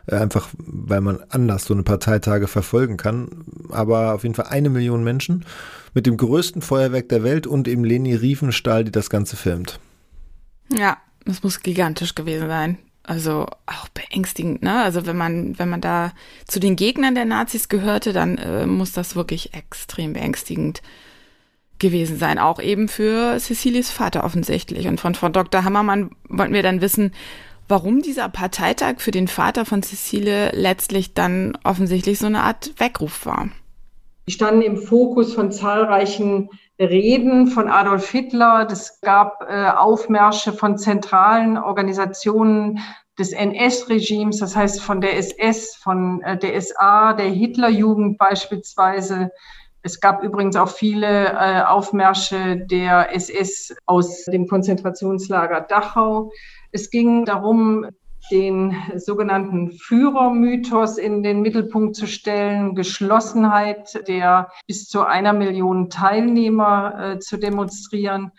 äh, 0.06 0.16
einfach 0.16 0.48
weil 0.56 1.00
man 1.00 1.20
anders 1.28 1.64
so 1.64 1.74
eine 1.74 1.82
Parteitage 1.82 2.48
verfolgen 2.48 2.96
kann. 2.96 3.44
Aber 3.70 4.14
auf 4.14 4.22
jeden 4.22 4.34
Fall 4.34 4.46
eine 4.46 4.70
Million 4.70 5.04
Menschen 5.04 5.44
mit 5.94 6.06
dem 6.06 6.16
größten 6.16 6.62
Feuerwerk 6.62 7.08
der 7.08 7.22
Welt 7.22 7.46
und 7.46 7.68
eben 7.68 7.84
Leni 7.84 8.14
Riefenstahl, 8.14 8.84
die 8.84 8.92
das 8.92 9.10
Ganze 9.10 9.36
filmt. 9.36 9.78
Ja, 10.72 10.96
das 11.24 11.42
muss 11.42 11.60
gigantisch 11.60 12.14
gewesen 12.14 12.48
sein. 12.48 12.78
Also 13.04 13.46
auch 13.66 13.88
beängstigend, 13.88 14.62
ne? 14.62 14.80
Also 14.80 15.06
wenn 15.06 15.16
man, 15.16 15.58
wenn 15.58 15.68
man 15.68 15.80
da 15.80 16.12
zu 16.46 16.60
den 16.60 16.76
Gegnern 16.76 17.16
der 17.16 17.24
Nazis 17.24 17.68
gehörte, 17.68 18.12
dann 18.12 18.38
äh, 18.38 18.64
muss 18.66 18.92
das 18.92 19.16
wirklich 19.16 19.54
extrem 19.54 20.12
beängstigend 20.12 20.82
gewesen 21.82 22.16
sein. 22.16 22.38
Auch 22.38 22.58
eben 22.58 22.88
für 22.88 23.38
Cecilies 23.38 23.90
Vater 23.90 24.24
offensichtlich. 24.24 24.88
Und 24.88 24.98
von 24.98 25.14
Frau 25.14 25.28
Dr. 25.28 25.64
Hammermann 25.64 26.12
wollten 26.30 26.54
wir 26.54 26.62
dann 26.62 26.80
wissen, 26.80 27.12
warum 27.68 28.00
dieser 28.00 28.30
Parteitag 28.30 29.00
für 29.00 29.10
den 29.10 29.28
Vater 29.28 29.66
von 29.66 29.82
Cecilie 29.82 30.50
letztlich 30.54 31.12
dann 31.12 31.58
offensichtlich 31.64 32.18
so 32.18 32.26
eine 32.26 32.42
Art 32.42 32.72
Weckruf 32.78 33.26
war. 33.26 33.50
Die 34.26 34.32
standen 34.32 34.62
im 34.62 34.76
Fokus 34.76 35.34
von 35.34 35.52
zahlreichen 35.52 36.48
Reden 36.78 37.48
von 37.48 37.68
Adolf 37.68 38.10
Hitler. 38.10 38.66
Es 38.70 39.00
gab 39.00 39.44
äh, 39.48 39.68
Aufmärsche 39.70 40.52
von 40.52 40.78
zentralen 40.78 41.58
Organisationen 41.58 42.80
des 43.18 43.32
NS-Regimes, 43.32 44.38
das 44.38 44.56
heißt 44.56 44.80
von 44.80 45.00
der 45.00 45.16
SS, 45.18 45.76
von 45.76 46.22
äh, 46.22 46.38
der 46.38 46.60
SA, 46.60 47.12
der 47.12 47.26
Hitlerjugend 47.26 48.16
beispielsweise. 48.16 49.30
Es 49.82 50.00
gab 50.00 50.22
übrigens 50.22 50.56
auch 50.56 50.68
viele 50.68 51.32
äh, 51.32 51.62
Aufmärsche 51.62 52.56
der 52.56 53.14
SS 53.14 53.74
aus 53.86 54.24
dem 54.26 54.46
Konzentrationslager 54.46 55.60
Dachau. 55.62 56.30
Es 56.70 56.90
ging 56.90 57.24
darum, 57.24 57.86
den 58.30 58.76
sogenannten 58.96 59.72
Führermythos 59.72 60.98
in 60.98 61.22
den 61.24 61.42
Mittelpunkt 61.42 61.96
zu 61.96 62.06
stellen, 62.06 62.74
Geschlossenheit 62.76 64.06
der 64.06 64.48
bis 64.68 64.88
zu 64.88 65.02
einer 65.02 65.32
Million 65.32 65.90
Teilnehmer 65.90 67.14
äh, 67.14 67.18
zu 67.18 67.36
demonstrieren 67.36 68.30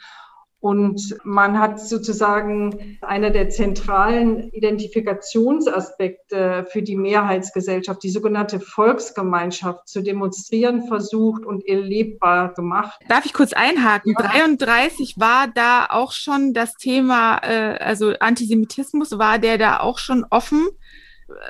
und 0.63 1.17
man 1.25 1.59
hat 1.59 1.79
sozusagen 1.81 2.97
einer 3.01 3.31
der 3.31 3.49
zentralen 3.49 4.49
Identifikationsaspekte 4.51 6.65
für 6.71 6.81
die 6.81 6.95
Mehrheitsgesellschaft, 6.95 8.01
die 8.01 8.09
sogenannte 8.09 8.61
Volksgemeinschaft, 8.61 9.89
zu 9.89 10.01
demonstrieren 10.01 10.87
versucht 10.87 11.45
und 11.45 11.67
erlebbar 11.67 12.53
gemacht. 12.53 13.01
Darf 13.09 13.25
ich 13.25 13.33
kurz 13.33 13.51
einhaken? 13.51 14.15
Ja. 14.17 14.25
33 14.25 15.15
war 15.17 15.49
da 15.53 15.87
auch 15.89 16.13
schon 16.13 16.53
das 16.53 16.75
Thema, 16.75 17.39
äh, 17.43 17.77
also 17.79 18.13
Antisemitismus, 18.17 19.19
war 19.19 19.39
der 19.39 19.57
da 19.57 19.81
auch 19.81 19.97
schon 19.97 20.25
offen? 20.29 20.69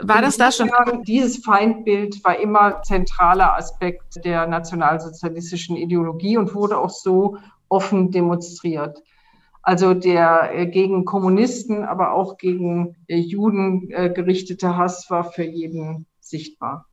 War 0.02 0.24
das 0.24 0.38
da 0.38 0.52
schon? 0.52 0.72
Dieses 1.04 1.38
Feindbild 1.38 2.24
war 2.24 2.40
immer 2.40 2.82
zentraler 2.82 3.58
Aspekt 3.58 4.26
der 4.26 4.48
nationalsozialistischen 4.48 5.78
Ideologie 5.78 6.38
und 6.38 6.56
wurde 6.56 6.80
auch 6.80 6.90
so 6.90 7.38
offen 7.74 8.12
demonstriert. 8.12 9.02
Also 9.64 9.94
der 9.94 10.52
äh, 10.54 10.68
gegen 10.68 11.06
Kommunisten, 11.06 11.84
aber 11.84 12.14
auch 12.14 12.38
gegen 12.38 12.96
äh, 13.08 13.18
Juden 13.18 13.90
äh, 13.92 14.10
gerichtete 14.10 14.78
Hass 14.78 15.10
war 15.10 15.24
für 15.24 15.44
jeden 15.44 16.06
sichtbar. 16.20 16.86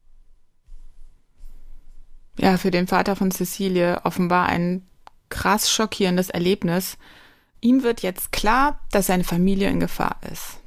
Ja, 2.38 2.56
für 2.56 2.70
den 2.70 2.86
Vater 2.86 3.16
von 3.16 3.30
Cecilie 3.30 4.00
offenbar 4.04 4.46
ein 4.46 4.86
krass 5.28 5.70
schockierendes 5.70 6.30
Erlebnis. 6.30 6.96
Ihm 7.60 7.82
wird 7.82 8.00
jetzt 8.00 8.32
klar, 8.32 8.80
dass 8.92 9.08
seine 9.08 9.24
Familie 9.24 9.68
in 9.68 9.80
Gefahr 9.80 10.16
ist. 10.32 10.58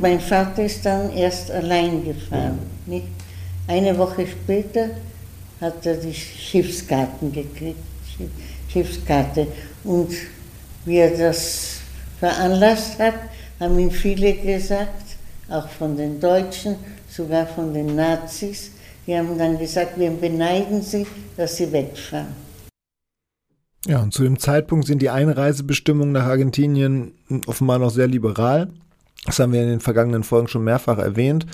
Mein 0.00 0.20
Vater 0.20 0.64
ist 0.64 0.84
dann 0.84 1.12
erst 1.12 1.50
allein 1.50 2.04
gefahren. 2.04 2.58
Nicht? 2.86 3.06
Eine 3.68 3.96
Woche 3.98 4.26
später 4.26 4.90
hat 5.60 5.84
er 5.86 5.96
die 5.96 6.14
Schiffskarten 6.14 7.32
gekriegt. 7.32 7.78
Schiffskarte. 8.76 9.46
Und 9.84 10.10
wie 10.84 10.96
er 10.96 11.16
das 11.16 11.78
veranlasst 12.20 12.98
hat, 12.98 13.14
haben 13.58 13.78
ihm 13.78 13.90
viele 13.90 14.34
gesagt, 14.34 15.16
auch 15.48 15.68
von 15.68 15.96
den 15.96 16.20
Deutschen, 16.20 16.76
sogar 17.08 17.46
von 17.46 17.72
den 17.72 17.96
Nazis, 17.96 18.72
die 19.06 19.16
haben 19.16 19.38
dann 19.38 19.58
gesagt, 19.58 19.98
wir 19.98 20.10
beneiden 20.10 20.82
sie, 20.82 21.06
dass 21.36 21.56
sie 21.56 21.72
wegfahren. 21.72 22.34
Ja, 23.86 24.02
und 24.02 24.12
zu 24.12 24.24
dem 24.24 24.38
Zeitpunkt 24.38 24.86
sind 24.86 25.00
die 25.00 25.10
Einreisebestimmungen 25.10 26.12
nach 26.12 26.24
Argentinien 26.24 27.12
offenbar 27.46 27.78
noch 27.78 27.90
sehr 27.90 28.08
liberal. 28.08 28.68
Das 29.24 29.38
haben 29.38 29.52
wir 29.52 29.62
in 29.62 29.68
den 29.68 29.80
vergangenen 29.80 30.24
Folgen 30.24 30.48
schon 30.48 30.64
mehrfach 30.64 30.98
erwähnt. 30.98 31.46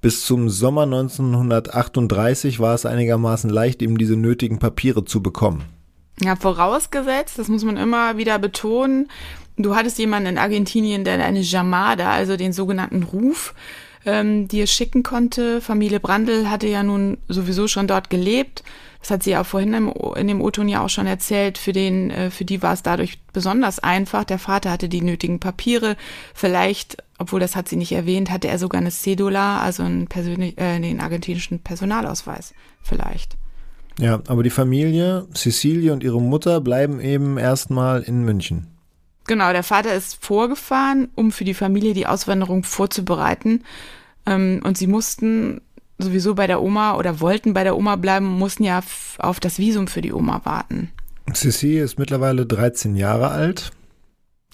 Bis 0.00 0.26
zum 0.26 0.48
Sommer 0.48 0.82
1938 0.82 2.58
war 2.58 2.74
es 2.74 2.84
einigermaßen 2.84 3.48
leicht, 3.48 3.82
eben 3.82 3.98
diese 3.98 4.16
nötigen 4.16 4.58
Papiere 4.58 5.04
zu 5.04 5.22
bekommen. 5.22 5.75
Ja, 6.22 6.34
vorausgesetzt, 6.36 7.38
das 7.38 7.48
muss 7.48 7.64
man 7.64 7.76
immer 7.76 8.16
wieder 8.16 8.38
betonen, 8.38 9.08
du 9.56 9.74
hattest 9.74 9.98
jemanden 9.98 10.30
in 10.30 10.38
Argentinien, 10.38 11.04
der 11.04 11.22
eine 11.24 11.40
Jamada, 11.40 12.10
also 12.10 12.36
den 12.36 12.52
sogenannten 12.52 13.02
Ruf, 13.02 13.54
ähm, 14.04 14.48
dir 14.48 14.66
schicken 14.66 15.02
konnte. 15.02 15.60
Familie 15.60 16.00
Brandl 16.00 16.48
hatte 16.48 16.68
ja 16.68 16.82
nun 16.82 17.18
sowieso 17.28 17.66
schon 17.66 17.88
dort 17.88 18.08
gelebt. 18.08 18.62
Das 19.00 19.10
hat 19.10 19.22
sie 19.22 19.30
ja 19.30 19.44
vorhin 19.44 19.74
im, 19.74 19.92
in 20.16 20.28
dem 20.28 20.40
O-Ton 20.40 20.68
ja 20.68 20.82
auch 20.82 20.88
schon 20.88 21.06
erzählt. 21.06 21.58
Für 21.58 21.72
den, 21.72 22.10
äh, 22.10 22.30
für 22.30 22.44
die 22.44 22.62
war 22.62 22.72
es 22.72 22.82
dadurch 22.82 23.18
besonders 23.32 23.78
einfach. 23.80 24.24
Der 24.24 24.38
Vater 24.38 24.70
hatte 24.70 24.88
die 24.88 25.02
nötigen 25.02 25.40
Papiere. 25.40 25.96
Vielleicht, 26.34 26.96
obwohl 27.18 27.40
das 27.40 27.56
hat 27.56 27.68
sie 27.68 27.76
nicht 27.76 27.92
erwähnt, 27.92 28.30
hatte 28.30 28.48
er 28.48 28.58
sogar 28.58 28.80
eine 28.80 28.90
Cedula, 28.90 29.60
also 29.60 29.82
einen, 29.82 30.06
persönlich, 30.06 30.56
äh, 30.58 30.78
den 30.78 31.00
argentinischen 31.00 31.58
Personalausweis. 31.58 32.54
Vielleicht. 32.82 33.36
Ja, 33.98 34.20
aber 34.26 34.42
die 34.42 34.50
Familie, 34.50 35.26
Cecilie 35.34 35.92
und 35.92 36.04
ihre 36.04 36.20
Mutter 36.20 36.60
bleiben 36.60 37.00
eben 37.00 37.38
erstmal 37.38 38.02
in 38.02 38.24
München. 38.24 38.66
Genau, 39.26 39.52
der 39.52 39.62
Vater 39.62 39.94
ist 39.94 40.22
vorgefahren, 40.24 41.08
um 41.14 41.32
für 41.32 41.44
die 41.44 41.54
Familie 41.54 41.94
die 41.94 42.06
Auswanderung 42.06 42.62
vorzubereiten. 42.62 43.64
Ähm, 44.26 44.60
und 44.64 44.78
sie 44.78 44.86
mussten 44.86 45.60
sowieso 45.98 46.34
bei 46.34 46.46
der 46.46 46.62
Oma 46.62 46.96
oder 46.96 47.20
wollten 47.20 47.54
bei 47.54 47.64
der 47.64 47.76
Oma 47.76 47.96
bleiben, 47.96 48.26
mussten 48.26 48.64
ja 48.64 48.82
auf 49.18 49.40
das 49.40 49.58
Visum 49.58 49.88
für 49.88 50.02
die 50.02 50.12
Oma 50.12 50.42
warten. 50.44 50.90
Cecilie 51.32 51.82
ist 51.82 51.98
mittlerweile 51.98 52.46
13 52.46 52.96
Jahre 52.96 53.30
alt. 53.30 53.72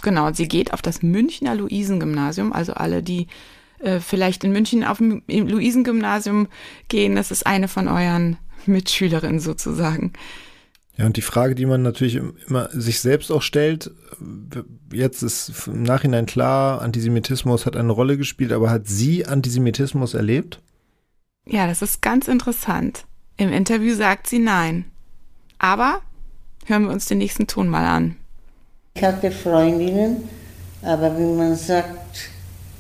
Genau, 0.03 0.33
sie 0.33 0.49
geht 0.49 0.73
auf 0.73 0.83
das 0.83 1.03
Münchner 1.03 1.55
Luisengymnasium. 1.55 2.53
Also 2.53 2.73
alle, 2.75 3.03
die 3.03 3.27
äh, 3.81 4.01
vielleicht 4.01 4.45
in 4.45 4.53
München 4.53 4.85
auf 4.85 4.99
dem 4.99 5.23
Luisengymnasium 5.29 6.49
gehen, 6.89 7.15
das 7.15 7.31
ist 7.31 7.47
eine 7.47 7.69
von 7.69 7.89
euren 7.89 8.39
Mitschülerin 8.67 9.41
sozusagen. 9.41 10.13
Ja, 10.97 11.07
und 11.07 11.17
die 11.17 11.23
Frage, 11.23 11.55
die 11.55 11.65
man 11.65 11.83
natürlich 11.83 12.21
immer 12.47 12.69
sich 12.73 13.01
selbst 13.01 13.33
auch 13.33 13.43
stellt, 13.43 13.91
jetzt 14.93 15.23
ist 15.23 15.67
im 15.67 15.83
Nachhinein 15.83 16.27
klar, 16.27 16.83
Antisemitismus 16.83 17.65
hat 17.65 17.77
eine 17.77 17.93
Rolle 17.93 18.19
gespielt, 18.19 18.53
aber 18.53 18.71
hat 18.71 18.87
sie 18.87 19.25
Antisemitismus 19.27 20.15
erlebt? 20.15 20.61
Ja, 21.47 21.67
das 21.67 21.83
ist 21.83 22.03
ganz 22.03 22.29
interessant. 22.29 23.07
Im 23.37 23.53
Interview 23.53 23.95
sagt 23.95 24.27
sie 24.27 24.39
nein. 24.39 24.85
Aber 25.59 26.01
hören 26.67 26.85
wir 26.85 26.91
uns 26.91 27.07
den 27.07 27.19
nächsten 27.19 27.47
Ton 27.47 27.69
mal 27.69 27.87
an. 27.87 28.17
Ich 28.95 29.03
hatte 29.03 29.31
Freundinnen, 29.31 30.29
aber 30.83 31.19
wie 31.19 31.37
man 31.37 31.57
sagt, 31.57 32.29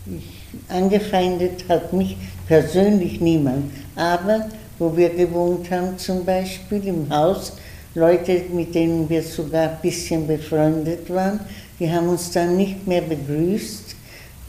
ich, 0.07 0.42
angefeindet 0.68 1.64
hat 1.68 1.92
mich 1.92 2.16
persönlich 2.47 3.21
niemand. 3.21 3.73
Aber 3.97 4.49
wo 4.83 4.97
wir 4.97 5.11
gewohnt 5.11 5.71
haben, 5.71 5.97
zum 5.97 6.25
Beispiel 6.25 6.85
im 6.88 7.09
Haus, 7.09 7.53
Leute, 7.95 8.42
mit 8.53 8.75
denen 8.75 9.09
wir 9.09 9.23
sogar 9.23 9.71
ein 9.71 9.79
bisschen 9.81 10.27
befreundet 10.27 11.09
waren, 11.09 11.38
die 11.79 11.88
haben 11.88 12.09
uns 12.09 12.33
dann 12.33 12.57
nicht 12.57 12.87
mehr 12.87 13.03
begrüßt, 13.03 13.95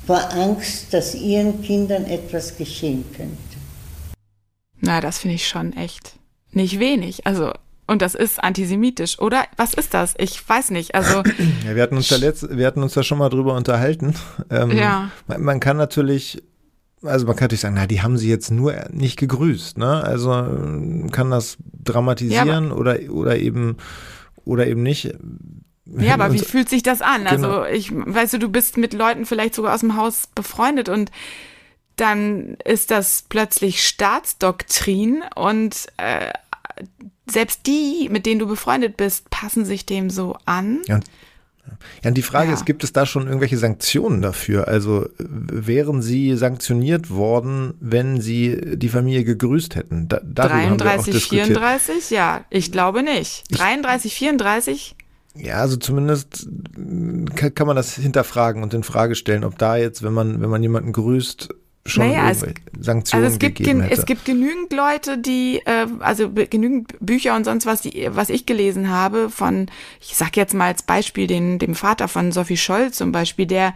vor 0.07 0.33
Angst, 0.33 0.91
dass 0.91 1.13
ihren 1.13 1.61
Kindern 1.61 2.05
etwas 2.05 2.57
geschehen 2.57 3.05
könnte. 3.15 3.37
Na, 4.81 5.01
das 5.01 5.19
finde 5.19 5.35
ich 5.35 5.47
schon 5.47 5.73
echt 5.73 6.13
nicht 6.51 6.79
wenig. 6.79 7.27
Also 7.27 7.53
und 7.85 8.01
das 8.01 8.15
ist 8.15 8.43
antisemitisch, 8.43 9.19
oder? 9.19 9.43
Was 9.57 9.73
ist 9.73 9.93
das? 9.93 10.15
Ich 10.17 10.47
weiß 10.47 10.71
nicht. 10.71 10.95
Also 10.95 11.21
ja, 11.67 11.75
wir 11.75 11.83
hatten 11.83 11.97
uns 11.97 12.07
da 12.07 12.15
letzt, 12.15 12.47
wir 12.49 12.65
hatten 12.65 12.81
uns 12.81 12.93
da 12.93 13.03
schon 13.03 13.19
mal 13.19 13.29
drüber 13.29 13.55
unterhalten. 13.55 14.15
Ähm, 14.49 14.71
ja. 14.71 15.11
Man, 15.27 15.43
man, 15.43 15.59
kann 15.59 15.77
natürlich 15.77 16.41
also 17.03 17.25
man 17.25 17.35
kann 17.35 17.45
natürlich 17.45 17.61
sagen, 17.61 17.75
na, 17.75 17.87
die 17.87 18.01
haben 18.01 18.17
sie 18.17 18.29
jetzt 18.29 18.51
nur 18.51 18.73
nicht 18.91 19.17
gegrüßt, 19.17 19.77
ne? 19.77 20.03
Also 20.03 20.29
kann 21.11 21.31
das 21.31 21.57
dramatisieren 21.83 22.69
ja, 22.69 22.73
oder 22.73 22.99
oder 23.09 23.37
eben 23.37 23.77
oder 24.45 24.67
eben 24.67 24.83
nicht. 24.83 25.13
Ja, 25.85 26.13
aber 26.13 26.33
wie 26.33 26.39
fühlt 26.39 26.69
sich 26.69 26.83
das 26.83 27.01
an? 27.01 27.27
Also 27.27 27.47
genau. 27.47 27.59
Also 27.61 27.75
ich, 27.75 27.91
weißt 27.93 28.33
du, 28.33 28.39
du 28.39 28.49
bist 28.49 28.77
mit 28.77 28.93
Leuten 28.93 29.25
vielleicht 29.25 29.55
sogar 29.55 29.73
aus 29.73 29.81
dem 29.81 29.97
Haus 29.97 30.27
befreundet 30.33 30.89
und 30.89 31.11
dann 31.97 32.55
ist 32.65 32.89
das 32.89 33.25
plötzlich 33.27 33.87
Staatsdoktrin 33.87 35.23
und 35.35 35.87
äh, 35.97 36.31
selbst 37.29 37.67
die, 37.67 38.09
mit 38.09 38.25
denen 38.25 38.39
du 38.39 38.47
befreundet 38.47 38.97
bist, 38.97 39.29
passen 39.29 39.65
sich 39.65 39.85
dem 39.85 40.09
so 40.09 40.37
an. 40.45 40.81
Ja, 40.87 40.99
Ja, 42.03 42.09
und 42.09 42.17
die 42.17 42.21
Frage 42.23 42.49
ja. 42.49 42.53
ist, 42.53 42.65
gibt 42.65 42.83
es 42.83 42.91
da 42.91 43.05
schon 43.05 43.25
irgendwelche 43.25 43.57
Sanktionen 43.57 44.21
dafür? 44.21 44.67
Also 44.67 45.07
wären 45.17 46.01
sie 46.01 46.35
sanktioniert 46.35 47.09
worden, 47.09 47.73
wenn 47.79 48.19
sie 48.19 48.77
die 48.77 48.89
Familie 48.89 49.23
gegrüßt 49.23 49.75
hätten? 49.75 50.07
Da, 50.07 50.19
33, 50.19 51.23
34, 51.23 52.09
ja, 52.09 52.45
ich 52.49 52.71
glaube 52.71 53.03
nicht. 53.03 53.43
33, 53.51 54.13
34? 54.13 54.95
Ja, 55.35 55.55
also 55.55 55.77
zumindest 55.77 56.47
kann, 57.35 57.55
kann 57.55 57.67
man 57.67 57.75
das 57.75 57.95
hinterfragen 57.95 58.61
und 58.61 58.73
in 58.73 58.83
Frage 58.83 59.15
stellen, 59.15 59.43
ob 59.43 59.57
da 59.57 59.77
jetzt, 59.77 60.03
wenn 60.03 60.13
man, 60.13 60.41
wenn 60.41 60.49
man 60.49 60.61
jemanden 60.61 60.91
grüßt, 60.91 61.49
schon 61.85 62.07
naja, 62.07 62.29
es, 62.29 62.45
Sanktionen 62.79 63.25
also 63.25 63.35
es 63.35 63.39
gibt 63.39 63.57
gegeben 63.57 63.81
hätte. 63.81 63.93
Es 63.93 64.05
gibt 64.05 64.23
genügend 64.23 64.71
Leute, 64.71 65.17
die, 65.17 65.61
äh, 65.65 65.87
also 65.99 66.31
genügend 66.31 66.93
Bücher 67.01 67.35
und 67.35 67.43
sonst 67.43 67.65
was, 67.65 67.81
die, 67.81 68.07
was 68.09 68.29
ich 68.29 68.45
gelesen 68.45 68.89
habe 68.89 69.29
von, 69.29 69.67
ich 69.99 70.15
sag 70.15 70.37
jetzt 70.37 70.53
mal 70.53 70.67
als 70.67 70.83
Beispiel 70.83 71.27
den, 71.27 71.59
dem 71.59 71.75
Vater 71.75 72.07
von 72.07 72.31
Sophie 72.31 72.57
Scholl 72.57 72.91
zum 72.91 73.11
Beispiel, 73.11 73.45
der, 73.45 73.73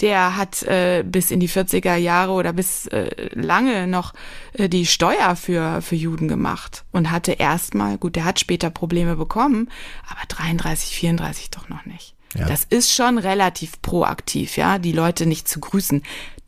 der 0.00 0.36
hat 0.36 0.64
äh, 0.64 1.04
bis 1.06 1.30
in 1.30 1.38
die 1.38 1.48
40er 1.48 1.94
Jahre 1.94 2.32
oder 2.32 2.52
bis 2.52 2.86
äh, 2.88 3.28
lange 3.34 3.86
noch 3.86 4.14
äh, 4.54 4.68
die 4.68 4.86
Steuer 4.86 5.36
für, 5.36 5.80
für 5.80 5.96
Juden 5.96 6.26
gemacht 6.26 6.84
und 6.90 7.12
hatte 7.12 7.32
erstmal, 7.32 7.98
gut, 7.98 8.16
der 8.16 8.24
hat 8.24 8.40
später 8.40 8.70
Probleme 8.70 9.14
bekommen, 9.14 9.70
aber 10.08 10.26
33, 10.26 10.96
34 10.96 11.50
doch 11.50 11.68
noch 11.68 11.86
nicht. 11.86 12.14
Ja. 12.36 12.46
Das 12.46 12.64
ist 12.64 12.92
schon 12.92 13.18
relativ 13.18 13.80
proaktiv, 13.80 14.56
ja, 14.56 14.78
die 14.78 14.92
Leute 14.92 15.26
nicht 15.26 15.46
zu 15.46 15.60
grüßen 15.60 16.02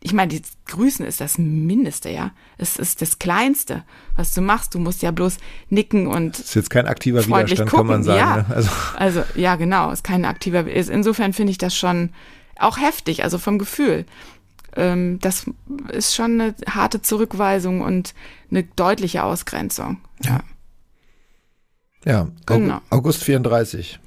ich 0.06 0.12
meine, 0.12 0.28
die 0.28 0.42
Grüßen 0.66 1.04
ist 1.04 1.20
das 1.20 1.36
Mindeste, 1.36 2.10
ja. 2.10 2.30
Es 2.58 2.76
ist 2.76 3.02
das 3.02 3.18
Kleinste, 3.18 3.82
was 4.14 4.32
du 4.32 4.40
machst. 4.40 4.72
Du 4.72 4.78
musst 4.78 5.02
ja 5.02 5.10
bloß 5.10 5.38
nicken 5.68 6.06
und. 6.06 6.38
Das 6.38 6.46
ist 6.46 6.54
jetzt 6.54 6.70
kein 6.70 6.86
aktiver 6.86 7.26
Widerstand, 7.26 7.68
gucken. 7.68 7.78
kann 7.78 7.86
man 7.88 8.02
sagen. 8.04 8.18
Ja. 8.18 8.36
Ne? 8.36 8.46
Also. 8.54 8.70
also, 8.96 9.24
ja, 9.34 9.56
genau, 9.56 9.90
ist 9.90 10.04
kein 10.04 10.24
aktiver. 10.24 10.64
Insofern 10.64 11.32
finde 11.32 11.50
ich 11.50 11.58
das 11.58 11.76
schon 11.76 12.10
auch 12.56 12.78
heftig, 12.78 13.24
also 13.24 13.38
vom 13.38 13.58
Gefühl. 13.58 14.06
Ähm, 14.76 15.18
das 15.20 15.50
ist 15.88 16.14
schon 16.14 16.40
eine 16.40 16.54
harte 16.70 17.02
Zurückweisung 17.02 17.80
und 17.80 18.14
eine 18.48 18.62
deutliche 18.62 19.24
Ausgrenzung. 19.24 19.98
Ja. 20.22 20.38
Ja, 22.04 22.28
genau. 22.46 22.80
August 22.90 23.24
34. 23.24 23.98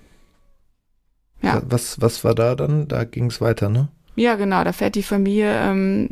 Ja. 1.41 1.61
Was, 1.65 1.99
was 1.99 2.23
war 2.23 2.35
da 2.35 2.55
dann? 2.55 2.87
Da 2.87 3.03
ging 3.03 3.25
es 3.25 3.41
weiter, 3.41 3.67
ne? 3.67 3.89
Ja, 4.19 4.35
genau, 4.35 4.65
da 4.65 4.73
fährt 4.73 4.95
die 4.95 5.03
Familie, 5.03 5.49
ähm, 5.49 6.09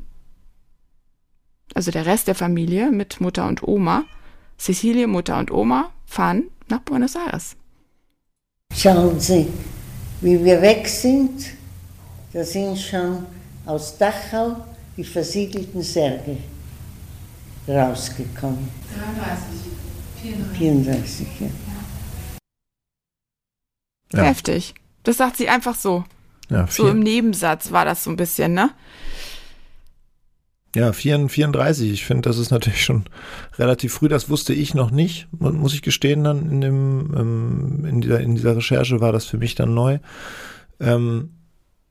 also 1.73 1.91
der 1.91 2.05
Rest 2.05 2.29
der 2.29 2.35
Familie 2.35 2.89
mit 2.89 3.19
Mutter 3.19 3.45
und 3.45 3.63
Oma, 3.63 4.05
Cecilie, 4.57 5.07
Mutter 5.07 5.37
und 5.37 5.51
Oma, 5.51 5.91
fahren 6.05 6.45
nach 6.69 6.79
Buenos 6.79 7.17
Aires. 7.17 7.57
Schauen 8.73 9.19
Sie, 9.19 9.47
wie 10.21 10.41
wir 10.41 10.61
weg 10.61 10.87
sind, 10.87 11.47
da 12.31 12.45
sind 12.45 12.79
schon 12.79 13.25
aus 13.65 13.97
Dachau 13.97 14.55
die 14.95 15.03
versiegelten 15.03 15.81
Särge 15.81 16.37
rausgekommen. 17.67 18.69
33, 20.21 20.47
34. 20.55 20.57
34, 20.57 21.27
ja. 21.41 21.47
ja. 24.13 24.23
Heftig. 24.23 24.75
Das 25.03 25.17
sagt 25.17 25.35
sie 25.35 25.49
einfach 25.49 25.75
so. 25.75 26.05
Ja, 26.49 26.67
so 26.67 26.87
im 26.87 26.99
Nebensatz 26.99 27.71
war 27.71 27.85
das 27.85 28.03
so 28.03 28.09
ein 28.09 28.15
bisschen, 28.15 28.53
ne? 28.53 28.71
Ja, 30.75 30.93
34. 30.93 31.91
Ich 31.91 32.05
finde, 32.05 32.29
das 32.29 32.37
ist 32.37 32.51
natürlich 32.51 32.83
schon 32.83 33.05
relativ 33.57 33.93
früh. 33.93 34.07
Das 34.07 34.29
wusste 34.29 34.53
ich 34.53 34.75
noch 34.75 34.91
nicht, 34.91 35.27
muss 35.31 35.73
ich 35.73 35.81
gestehen. 35.81 36.23
Dann 36.23 36.49
in, 36.51 36.61
dem, 36.61 37.13
ähm, 37.17 37.85
in, 37.85 38.01
dieser, 38.01 38.19
in 38.19 38.35
dieser 38.35 38.55
Recherche 38.55 39.01
war 39.01 39.11
das 39.11 39.25
für 39.25 39.37
mich 39.37 39.55
dann 39.55 39.73
neu. 39.73 39.99
Ähm, 40.79 41.31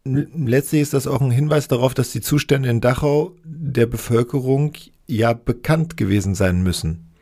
letztlich 0.05 0.83
ist 0.83 0.95
das 0.95 1.07
auch 1.07 1.21
ein 1.21 1.31
Hinweis 1.31 1.69
darauf, 1.69 1.95
dass 1.95 2.13
die 2.13 2.21
Zustände 2.21 2.69
in 2.69 2.81
Dachau 2.81 3.33
der 3.45 3.87
Bevölkerung 3.87 4.75
ja 5.07 5.33
bekannt 5.33 5.97
gewesen 5.97 6.35
sein 6.35 6.63
müssen. 6.63 7.13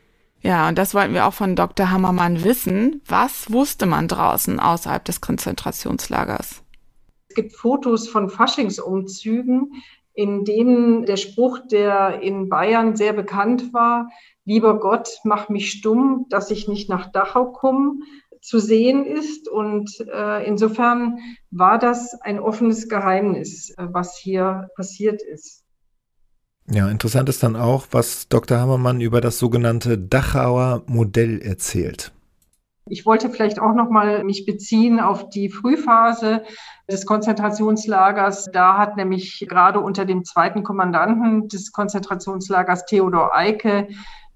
Ja, 0.43 0.69
und 0.69 0.77
das 0.77 0.93
wollten 0.93 1.15
wir 1.15 1.27
auch 1.27 1.33
von 1.33 1.57
Dr. 1.57 1.91
Hammermann 1.91 2.45
wissen. 2.45 3.01
Was 3.07 3.51
wusste 3.51 3.87
man 3.87 4.09
draußen 4.09 4.61
außerhalb 4.61 5.03
des 5.03 5.23
Konzentrationslagers? 5.23 6.64
Es 7.35 7.43
gibt 7.43 7.57
Fotos 7.57 8.07
von 8.07 8.31
Faschingsumzügen, 8.31 9.83
in 10.13 10.45
denen 10.45 11.05
der 11.05 11.17
Spruch, 11.17 11.59
der 11.69 12.23
in 12.23 12.49
Bayern 12.49 12.95
sehr 12.95 13.13
bekannt 13.13 13.73
war, 13.73 14.09
lieber 14.45 14.79
Gott, 14.79 15.19
mach 15.25 15.49
mich 15.49 15.73
stumm, 15.73 16.27
dass 16.31 16.53
ich 16.53 16.69
nicht 16.69 16.89
nach 16.89 17.11
Dachau 17.11 17.47
komme, 17.51 17.95
zu 18.41 18.61
sehen 18.61 19.05
ist. 19.05 19.49
Und 19.49 19.91
äh, 20.13 20.47
insofern 20.47 21.19
war 21.51 21.81
das 21.81 22.15
ein 22.21 22.39
offenes 22.39 22.89
Geheimnis, 22.89 23.71
äh, 23.71 23.89
was 23.91 24.17
hier 24.17 24.69
passiert 24.77 25.21
ist. 25.21 25.65
Ja, 26.71 26.89
interessant 26.89 27.29
ist 27.29 27.43
dann 27.43 27.57
auch, 27.57 27.89
was 27.91 28.29
Dr. 28.29 28.61
Hammermann 28.61 29.01
über 29.01 29.21
das 29.21 29.41
sogenannte 29.41 29.99
Dachauer 29.99 30.85
Modell 30.87 31.43
erzählt. 31.43 32.13
Ich 32.91 33.07
wollte 33.07 33.31
vielleicht 33.31 33.59
auch 33.61 33.75
noch 33.75 33.89
mal 33.89 34.25
mich 34.25 34.45
beziehen 34.45 35.01
auf 35.01 35.31
die 35.31 35.49
Frühphase 35.49 36.43
des 36.91 37.07
Konzentrationslagers. 37.07 38.51
Da 38.53 38.77
hat 38.77 38.97
nämlich 38.97 39.47
gerade 39.49 39.81
unter 39.81 40.05
dem 40.05 40.25
zweiten 40.25 40.63
Kommandanten 40.63 41.49
des 41.49 41.73
Konzentrationslagers 41.73 42.85
Theodor 42.85 43.35
Eicke 43.35 43.89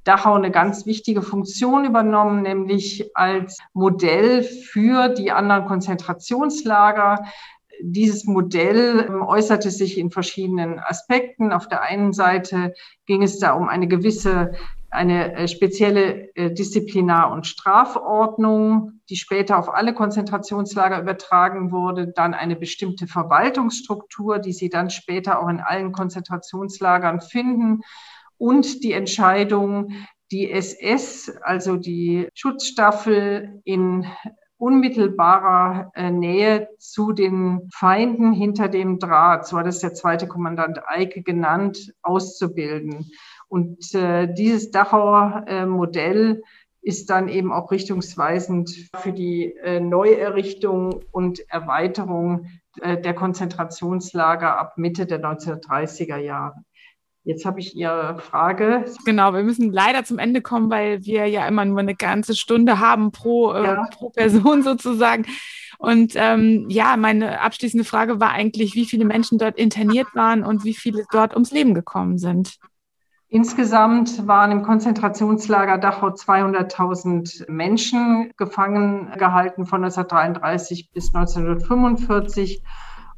Dachau 0.08 0.32
eine 0.32 0.50
ganz 0.50 0.86
wichtige 0.86 1.20
Funktion 1.20 1.84
übernommen, 1.84 2.40
nämlich 2.40 3.10
als 3.14 3.58
Modell 3.74 4.42
für 4.42 5.10
die 5.10 5.30
anderen 5.30 5.66
Konzentrationslager. 5.66 7.26
Dieses 7.82 8.24
Modell 8.24 9.06
ähm, 9.06 9.20
äußerte 9.20 9.70
sich 9.70 9.98
in 9.98 10.10
verschiedenen 10.10 10.78
Aspekten. 10.78 11.52
Auf 11.52 11.68
der 11.68 11.82
einen 11.82 12.14
Seite 12.14 12.72
ging 13.04 13.22
es 13.22 13.38
da 13.38 13.52
um 13.52 13.68
eine 13.68 13.86
gewisse 13.86 14.52
eine 14.90 15.34
äh, 15.34 15.48
spezielle 15.48 16.34
äh, 16.34 16.50
Disziplinar- 16.50 17.32
und 17.32 17.46
Strafordnung, 17.46 19.00
die 19.10 19.16
später 19.16 19.58
auf 19.58 19.72
alle 19.72 19.94
Konzentrationslager 19.94 21.00
übertragen 21.00 21.72
wurde, 21.72 22.08
dann 22.08 22.34
eine 22.34 22.56
bestimmte 22.56 23.06
Verwaltungsstruktur, 23.06 24.38
die 24.38 24.52
Sie 24.52 24.70
dann 24.70 24.90
später 24.90 25.42
auch 25.42 25.48
in 25.48 25.60
allen 25.60 25.92
Konzentrationslagern 25.92 27.20
finden 27.20 27.80
und 28.38 28.82
die 28.82 28.92
Entscheidung, 28.92 29.92
die 30.30 30.50
SS, 30.50 31.32
also 31.42 31.76
die 31.76 32.28
Schutzstaffel 32.34 33.60
in 33.64 34.06
unmittelbarer 34.58 35.92
äh, 35.94 36.10
Nähe 36.10 36.68
zu 36.78 37.12
den 37.12 37.68
Feinden 37.72 38.32
hinter 38.32 38.68
dem 38.68 38.98
Draht, 38.98 39.46
so 39.46 39.56
hat 39.56 39.66
es 39.66 39.78
der 39.78 39.94
zweite 39.94 40.26
Kommandant 40.26 40.80
Eike 40.86 41.22
genannt, 41.22 41.94
auszubilden. 42.02 43.10
Und 43.48 43.94
äh, 43.94 44.32
dieses 44.32 44.70
Dachauer 44.70 45.44
äh, 45.46 45.66
Modell 45.66 46.42
ist 46.82 47.10
dann 47.10 47.28
eben 47.28 47.52
auch 47.52 47.70
richtungsweisend 47.70 48.70
für 48.96 49.12
die 49.12 49.54
äh, 49.56 49.80
Neuerrichtung 49.80 51.02
und 51.10 51.40
Erweiterung 51.50 52.46
äh, 52.80 53.00
der 53.00 53.14
Konzentrationslager 53.14 54.58
ab 54.58 54.78
Mitte 54.78 55.06
der 55.06 55.20
1930er 55.20 56.16
Jahre. 56.16 56.54
Jetzt 57.24 57.44
habe 57.44 57.60
ich 57.60 57.76
Ihre 57.76 58.18
Frage. 58.20 58.86
Genau, 59.04 59.34
wir 59.34 59.42
müssen 59.42 59.70
leider 59.70 60.02
zum 60.04 60.18
Ende 60.18 60.40
kommen, 60.40 60.70
weil 60.70 61.04
wir 61.04 61.26
ja 61.26 61.46
immer 61.46 61.66
nur 61.66 61.80
eine 61.80 61.94
ganze 61.94 62.34
Stunde 62.34 62.78
haben 62.78 63.12
pro, 63.12 63.52
äh, 63.52 63.64
ja. 63.64 63.88
pro 63.92 64.10
Person 64.10 64.62
sozusagen. 64.62 65.26
Und 65.78 66.14
ähm, 66.16 66.66
ja, 66.70 66.96
meine 66.96 67.40
abschließende 67.40 67.84
Frage 67.84 68.18
war 68.18 68.30
eigentlich, 68.30 68.74
wie 68.74 68.86
viele 68.86 69.04
Menschen 69.04 69.38
dort 69.38 69.58
interniert 69.58 70.08
waren 70.14 70.42
und 70.42 70.64
wie 70.64 70.74
viele 70.74 71.04
dort 71.12 71.34
ums 71.34 71.50
Leben 71.52 71.74
gekommen 71.74 72.18
sind. 72.18 72.56
Insgesamt 73.30 74.26
waren 74.26 74.52
im 74.52 74.62
Konzentrationslager 74.62 75.76
Dachau 75.76 76.08
200.000 76.08 77.50
Menschen 77.50 78.32
gefangen 78.38 79.12
gehalten 79.18 79.66
von 79.66 79.84
1933 79.84 80.90
bis 80.92 81.14
1945 81.14 82.62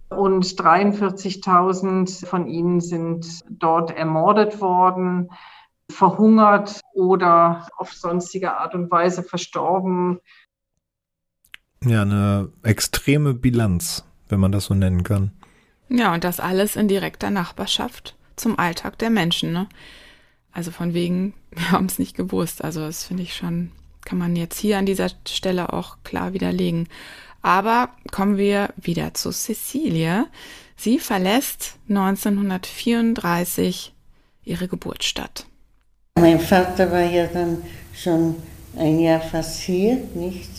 und 0.08 0.44
43.000 0.44 2.26
von 2.26 2.48
ihnen 2.48 2.80
sind 2.80 3.44
dort 3.48 3.96
ermordet 3.96 4.60
worden, 4.60 5.30
verhungert 5.88 6.80
oder 6.92 7.68
auf 7.76 7.92
sonstige 7.92 8.56
Art 8.56 8.74
und 8.74 8.90
Weise 8.90 9.22
verstorben. 9.22 10.18
Ja, 11.84 12.02
eine 12.02 12.50
extreme 12.64 13.32
Bilanz, 13.32 14.04
wenn 14.28 14.40
man 14.40 14.50
das 14.50 14.64
so 14.64 14.74
nennen 14.74 15.04
kann. 15.04 15.30
Ja, 15.88 16.12
und 16.12 16.24
das 16.24 16.40
alles 16.40 16.74
in 16.74 16.88
direkter 16.88 17.30
Nachbarschaft 17.30 18.16
zum 18.34 18.58
Alltag 18.58 18.98
der 18.98 19.10
Menschen. 19.10 19.52
Ne? 19.52 19.68
Also 20.52 20.70
von 20.70 20.94
wegen, 20.94 21.34
wir 21.50 21.72
haben 21.72 21.86
es 21.86 21.98
nicht 21.98 22.16
gewusst. 22.16 22.64
Also 22.64 22.80
das 22.80 23.04
finde 23.04 23.22
ich 23.22 23.34
schon, 23.34 23.70
kann 24.04 24.18
man 24.18 24.36
jetzt 24.36 24.58
hier 24.58 24.78
an 24.78 24.86
dieser 24.86 25.10
Stelle 25.26 25.72
auch 25.72 25.98
klar 26.04 26.32
widerlegen. 26.32 26.88
Aber 27.42 27.90
kommen 28.10 28.36
wir 28.36 28.70
wieder 28.76 29.14
zu 29.14 29.30
Cecilie. 29.30 30.26
Sie 30.76 30.98
verlässt 30.98 31.76
1934 31.88 33.94
ihre 34.44 34.68
Geburtsstadt. 34.68 35.46
Mein 36.18 36.40
Vater 36.40 36.90
war 36.90 37.02
ja 37.02 37.26
dann 37.26 37.58
schon 37.94 38.36
ein 38.76 39.00
Jahr 39.00 39.20
fast 39.20 39.60
hier, 39.60 39.98
nicht? 40.14 40.50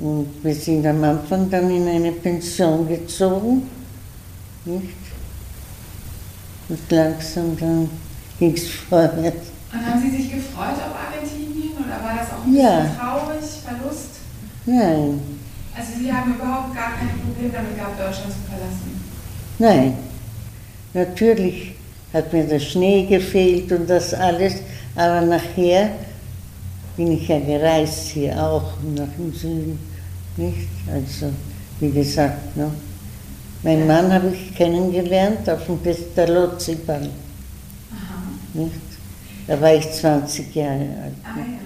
Und 0.00 0.28
wir 0.42 0.54
sind 0.54 0.86
am 0.86 1.04
Anfang 1.04 1.50
dann 1.50 1.70
in 1.70 1.86
eine 1.86 2.12
Pension 2.12 2.88
gezogen, 2.88 3.68
nicht? 4.64 4.96
Und 6.68 6.90
langsam 6.90 7.56
dann 7.58 7.90
es 8.50 8.68
vorwärts. 8.68 9.48
Und 9.72 9.86
haben 9.86 10.00
Sie 10.00 10.10
sich 10.10 10.30
gefreut 10.32 10.76
auf 10.76 10.94
Argentinien 11.06 11.72
oder 11.78 12.02
war 12.04 12.16
das 12.18 12.28
auch 12.30 12.44
ein 12.44 12.52
bisschen 12.52 12.64
Ja. 12.66 12.86
traurig, 12.98 13.44
Verlust? 13.64 14.08
Nein, 14.66 15.20
Also 15.76 15.92
Sie 15.98 16.12
haben 16.12 16.34
überhaupt 16.34 16.74
gar 16.74 16.92
kein 16.98 17.08
Problem 17.20 17.50
damit 17.52 17.76
gehabt, 17.76 17.98
Deutschland 17.98 18.32
zu 18.32 18.38
verlassen. 18.50 19.00
nein. 19.58 19.94
Natürlich 20.94 21.74
hat 22.12 22.30
mir 22.32 22.44
der 22.44 22.58
Schnee 22.60 23.06
gefehlt 23.06 23.72
und 23.72 23.88
das 23.88 24.12
alles, 24.12 24.54
aber 24.94 25.22
nachher 25.22 25.90
bin 26.98 27.12
ich 27.12 27.26
ja 27.26 27.38
gereist 27.40 28.08
hier 28.08 28.36
auch 28.40 28.74
nach 28.94 29.08
dem 29.16 29.32
Süden, 29.32 29.78
nicht? 30.36 30.68
Also, 30.92 31.32
wie 31.80 31.90
gesagt, 31.90 32.54
ne? 32.56 32.70
Mein 33.62 33.86
Mann 33.86 34.12
habe 34.12 34.34
ich 34.34 34.54
kennengelernt 34.54 35.48
auf 35.48 35.64
dem 35.64 35.78
Pestalozzi-Ball, 35.78 37.08
nicht? 38.54 38.80
Da 39.46 39.60
war 39.60 39.74
ich 39.74 39.90
20 39.90 40.54
Jahre 40.54 40.96
alt. 41.02 41.14
Ah 41.24 41.38
ja. 41.38 41.58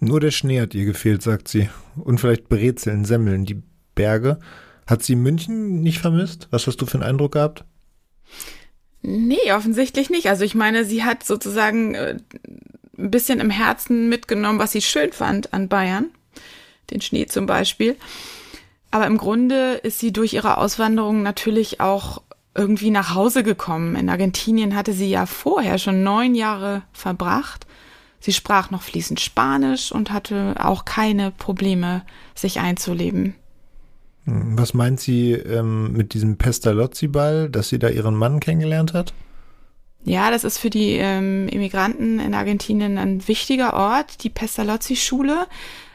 Nur 0.00 0.20
der 0.20 0.30
Schnee 0.30 0.60
hat 0.60 0.74
ihr 0.74 0.86
gefehlt, 0.86 1.22
sagt 1.22 1.48
sie. 1.48 1.68
Und 1.96 2.18
vielleicht 2.18 2.48
Brezeln, 2.48 3.04
Semmeln, 3.04 3.44
die 3.44 3.62
Berge. 3.94 4.38
Hat 4.86 5.02
sie 5.02 5.14
München 5.14 5.82
nicht 5.82 5.98
vermisst? 5.98 6.48
Was 6.50 6.66
hast 6.66 6.78
du 6.78 6.86
für 6.86 6.94
einen 6.94 7.08
Eindruck 7.08 7.32
gehabt? 7.32 7.64
Nee, 9.02 9.52
offensichtlich 9.52 10.10
nicht. 10.10 10.28
Also 10.28 10.44
ich 10.44 10.54
meine, 10.54 10.84
sie 10.84 11.04
hat 11.04 11.22
sozusagen 11.24 11.94
äh, 11.94 12.16
ein 12.98 13.10
bisschen 13.10 13.40
im 13.40 13.50
Herzen 13.50 14.08
mitgenommen, 14.08 14.58
was 14.58 14.72
sie 14.72 14.82
schön 14.82 15.12
fand 15.12 15.52
an 15.52 15.68
Bayern. 15.68 16.10
Den 16.90 17.00
Schnee 17.00 17.26
zum 17.26 17.46
Beispiel. 17.46 17.96
Aber 18.90 19.06
im 19.06 19.18
Grunde 19.18 19.74
ist 19.74 20.00
sie 20.00 20.12
durch 20.12 20.32
ihre 20.32 20.56
Auswanderung 20.56 21.22
natürlich 21.22 21.80
auch 21.80 22.22
irgendwie 22.54 22.90
nach 22.90 23.14
Hause 23.14 23.42
gekommen. 23.42 23.94
In 23.96 24.08
Argentinien 24.08 24.74
hatte 24.74 24.92
sie 24.92 25.08
ja 25.08 25.26
vorher 25.26 25.78
schon 25.78 26.02
neun 26.02 26.34
Jahre 26.34 26.82
verbracht. 26.92 27.66
Sie 28.18 28.32
sprach 28.32 28.70
noch 28.70 28.82
fließend 28.82 29.20
Spanisch 29.20 29.92
und 29.92 30.10
hatte 30.12 30.54
auch 30.58 30.84
keine 30.84 31.30
Probleme, 31.30 32.02
sich 32.34 32.60
einzuleben. 32.60 33.34
Hm, 34.24 34.58
Was 34.58 34.74
meint 34.74 35.00
sie 35.00 35.32
ähm, 35.32 35.92
mit 35.92 36.12
diesem 36.12 36.36
Pestalozzi-Ball, 36.36 37.48
dass 37.48 37.68
sie 37.70 37.78
da 37.78 37.88
ihren 37.88 38.14
Mann 38.14 38.40
kennengelernt 38.40 38.92
hat? 38.92 39.14
Ja, 40.04 40.30
das 40.30 40.44
ist 40.44 40.58
für 40.58 40.70
die 40.70 40.94
ähm, 40.94 41.48
Immigranten 41.48 42.20
in 42.20 42.34
Argentinien 42.34 42.98
ein 42.98 43.26
wichtiger 43.28 43.74
Ort, 43.74 44.24
die 44.24 44.30
Pestalozzi-Schule. 44.30 45.46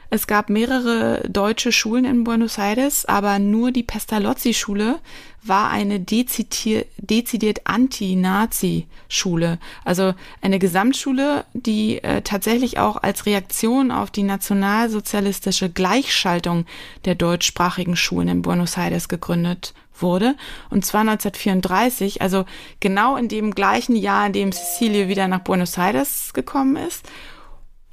Es 0.10 0.28
gab 0.28 0.50
mehrere 0.50 1.28
deutsche 1.28 1.72
Schulen 1.72 2.06
in 2.06 2.24
Buenos 2.24 2.58
Aires, 2.58 3.06
aber 3.06 3.40
nur 3.40 3.72
die 3.72 3.84
Pestalozzi-Schule 3.84 5.00
war 5.44 5.70
eine 5.70 6.00
dezidiert, 6.00 6.88
dezidiert 6.98 7.62
Anti-Nazi-Schule. 7.66 9.60
Also 9.84 10.14
eine 10.42 10.60
Gesamtschule, 10.60 11.46
die 11.54 12.04
äh, 12.04 12.22
tatsächlich 12.22 12.80
auch 12.80 12.98
als 12.98 13.26
Reaktion 13.26 13.92
auf 13.92 14.12
die 14.12 14.24
nationalsozialistische 14.24 15.70
Gleichschaltung 15.70 16.66
der 17.06 17.16
deutschsprachigen 17.16 17.96
Schulen 17.96 18.28
in 18.28 18.42
Buenos 18.42 18.78
Aires 18.78 19.08
gegründet 19.08 19.74
wurde. 20.02 20.36
Und 20.70 20.86
zwar 20.86 21.02
1934, 21.02 22.22
also 22.22 22.46
genau 22.80 23.16
in 23.16 23.28
dem 23.28 23.54
gleichen 23.54 23.96
Jahr, 23.96 24.28
in 24.28 24.34
dem 24.34 24.52
Cecilie 24.52 25.08
wieder 25.08 25.28
nach 25.28 25.40
Buenos 25.40 25.78
Aires 25.78 26.34
gekommen 26.34 26.76
ist. 26.76 27.08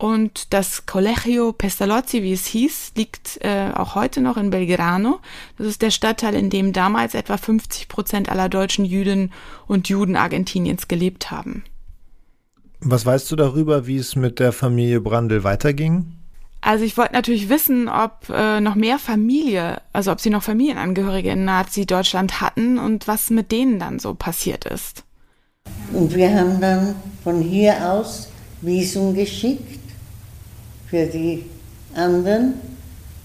Und 0.03 0.53
das 0.53 0.87
Colegio 0.87 1.53
Pestalozzi, 1.53 2.25
wie 2.25 2.33
es 2.33 2.45
hieß, 2.47 2.95
liegt 2.97 3.38
äh, 3.41 3.71
auch 3.73 3.95
heute 3.95 4.21
noch 4.21 4.37
in 4.37 4.51
Belgrano. 4.51 5.21
Das 5.59 5.69
ist 5.69 5.81
der 5.81 5.93
Stadtteil, 5.93 6.35
in 6.35 6.51
dem 6.51 6.73
damals 6.73 7.15
etwa 7.15 7.37
50 7.37 7.87
Prozent 7.87 8.29
aller 8.29 8.49
deutschen 8.49 8.85
Jüdinnen 8.85 9.33
und 9.69 9.88
Juden 9.88 10.17
Argentiniens 10.17 10.88
gelebt 10.88 11.31
haben. 11.31 11.62
Was 12.81 13.07
weißt 13.07 13.31
du 13.31 13.37
darüber, 13.37 13.87
wie 13.87 13.97
es 13.97 14.17
mit 14.17 14.41
der 14.41 14.51
Familie 14.51 15.01
Brandl 15.01 15.45
weiterging? 15.45 16.07
Also 16.62 16.85
ich 16.85 16.97
wollte 16.97 17.12
natürlich 17.12 17.49
wissen, 17.49 17.88
ob 17.88 18.29
äh, 18.29 18.61
noch 18.61 18.75
mehr 18.75 18.99
Familie, 18.99 19.83
also 19.93 20.11
ob 20.11 20.21
sie 20.21 20.31
noch 20.31 20.43
Familienangehörige 20.43 21.31
in 21.31 21.45
Nazi-Deutschland 21.45 22.41
hatten 22.41 22.81
und 22.81 23.07
was 23.07 23.31
mit 23.31 23.53
denen 23.53 23.79
dann 23.79 24.01
so 24.01 24.15
passiert 24.15 24.65
ist. 24.65 25.05
Und 25.93 26.12
wir 26.12 26.35
haben 26.35 26.61
dann 26.61 26.97
von 27.23 27.41
hier 27.41 27.88
aus 27.88 28.31
Visum 28.62 29.15
geschickt 29.15 29.82
für 30.92 31.07
die 31.07 31.46
anderen. 31.94 32.52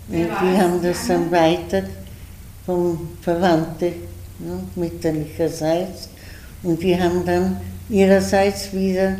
Und 0.08 0.30
die 0.41 0.58
haben 0.58 0.82
das 0.82 1.06
dann 1.06 1.30
weiter 1.30 1.84
vom 2.65 3.10
Verwandte 3.21 3.91
ne, 4.39 4.63
mütterlicherseits. 4.75 6.08
Und 6.63 6.82
die 6.82 6.97
haben 6.97 7.25
dann 7.25 7.58
ihrerseits 7.89 8.71
wieder 8.71 9.17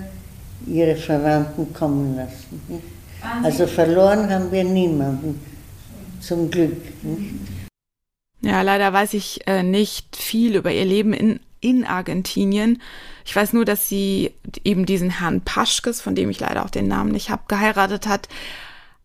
ihre 0.66 0.96
Verwandten 0.96 1.74
kommen 1.74 2.16
lassen. 2.16 2.62
Nicht? 2.70 2.84
Also 3.44 3.68
verloren 3.68 4.30
haben 4.30 4.50
wir 4.50 4.64
niemanden, 4.64 5.42
zum 6.22 6.50
Glück. 6.50 6.82
Nicht? 7.04 7.34
Ja, 8.40 8.62
leider 8.62 8.94
weiß 8.94 9.14
ich 9.16 9.46
äh, 9.46 9.62
nicht 9.62 10.16
viel 10.16 10.56
über 10.56 10.72
ihr 10.72 10.86
Leben 10.86 11.12
in, 11.12 11.42
in 11.60 11.86
Argentinien. 11.86 12.82
Ich 13.26 13.36
weiß 13.36 13.54
nur, 13.54 13.66
dass 13.66 13.90
sie 13.90 14.34
eben 14.64 14.86
diesen 14.86 15.10
Herrn 15.10 15.42
Paschkes, 15.42 16.02
von 16.02 16.16
dem 16.16 16.30
ich 16.30 16.40
leider 16.40 16.66
auch 16.66 16.70
den 16.70 16.88
Namen 16.88 17.12
nicht 17.12 17.30
habe, 17.30 17.44
geheiratet 17.48 18.08
hat. 18.08 18.30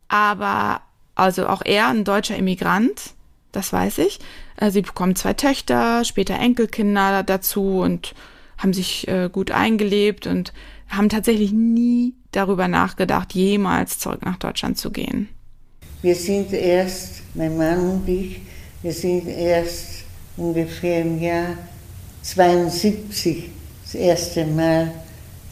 Aber 0.08 0.82
also 1.14 1.46
auch 1.46 1.62
er, 1.64 1.88
ein 1.88 2.04
deutscher 2.04 2.36
Immigrant, 2.36 3.14
das 3.52 3.72
weiß 3.72 3.98
ich. 3.98 4.18
Äh, 4.56 4.70
sie 4.70 4.82
bekommen 4.82 5.16
zwei 5.16 5.34
Töchter, 5.34 6.04
später 6.04 6.34
Enkelkinder 6.34 7.22
dazu 7.22 7.80
und 7.80 8.14
haben 8.58 8.72
sich 8.72 9.08
äh, 9.08 9.28
gut 9.30 9.50
eingelebt 9.50 10.26
und 10.26 10.52
haben 10.88 11.08
tatsächlich 11.08 11.52
nie 11.52 12.14
darüber 12.32 12.68
nachgedacht, 12.68 13.34
jemals 13.34 13.98
zurück 13.98 14.24
nach 14.24 14.36
Deutschland 14.36 14.78
zu 14.78 14.90
gehen. 14.90 15.28
Wir 16.02 16.14
sind 16.14 16.52
erst, 16.52 17.22
mein 17.34 17.56
Mann 17.56 17.78
und 17.78 18.08
ich, 18.08 18.40
wir 18.82 18.92
sind 18.92 19.28
erst 19.28 20.04
ungefähr 20.36 21.02
im 21.02 21.20
Jahr 21.20 21.56
72 22.22 23.50
das 23.84 23.94
erste 23.94 24.46
Mal 24.46 24.90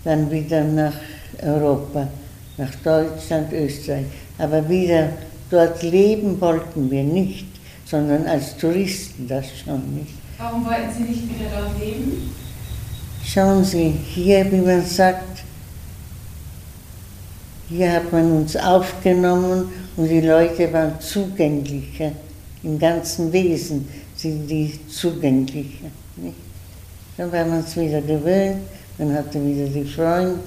dann 0.04 0.30
wieder 0.30 0.64
nach 0.64 0.94
Europa, 1.42 2.08
nach 2.56 2.74
Deutschland, 2.76 3.52
Österreich. 3.52 4.06
Aber 4.38 4.66
wieder 4.68 5.10
dort 5.50 5.82
leben 5.82 6.40
wollten 6.40 6.90
wir 6.90 7.02
nicht, 7.02 7.46
sondern 7.84 8.26
als 8.26 8.56
Touristen 8.56 9.26
das 9.28 9.46
schon 9.64 9.94
nicht. 9.94 10.14
Warum 10.38 10.64
wollten 10.64 10.90
Sie 10.96 11.02
nicht 11.02 11.24
wieder 11.24 11.50
dort 11.50 11.78
leben? 11.78 12.30
Schauen 13.24 13.64
Sie, 13.64 13.90
hier, 13.90 14.50
wie 14.50 14.60
man 14.60 14.84
sagt, 14.84 15.42
hier 17.68 17.92
hat 17.92 18.12
man 18.12 18.32
uns 18.32 18.56
aufgenommen 18.56 19.70
und 19.96 20.08
die 20.08 20.20
Leute 20.20 20.72
waren 20.72 20.98
zugänglicher. 21.00 22.12
Im 22.62 22.78
ganzen 22.78 23.32
Wesen 23.32 23.88
sind 24.16 24.48
die 24.48 24.80
zugänglicher. 24.88 25.88
Nicht? 26.16 26.49
Dann 27.20 27.30
war 27.32 27.44
man 27.44 27.58
es 27.58 27.76
wieder 27.76 28.00
gewöhnt, 28.00 28.62
man 28.96 29.12
hatte 29.12 29.46
wieder 29.46 29.66
die 29.66 29.84
Freunde, 29.84 30.38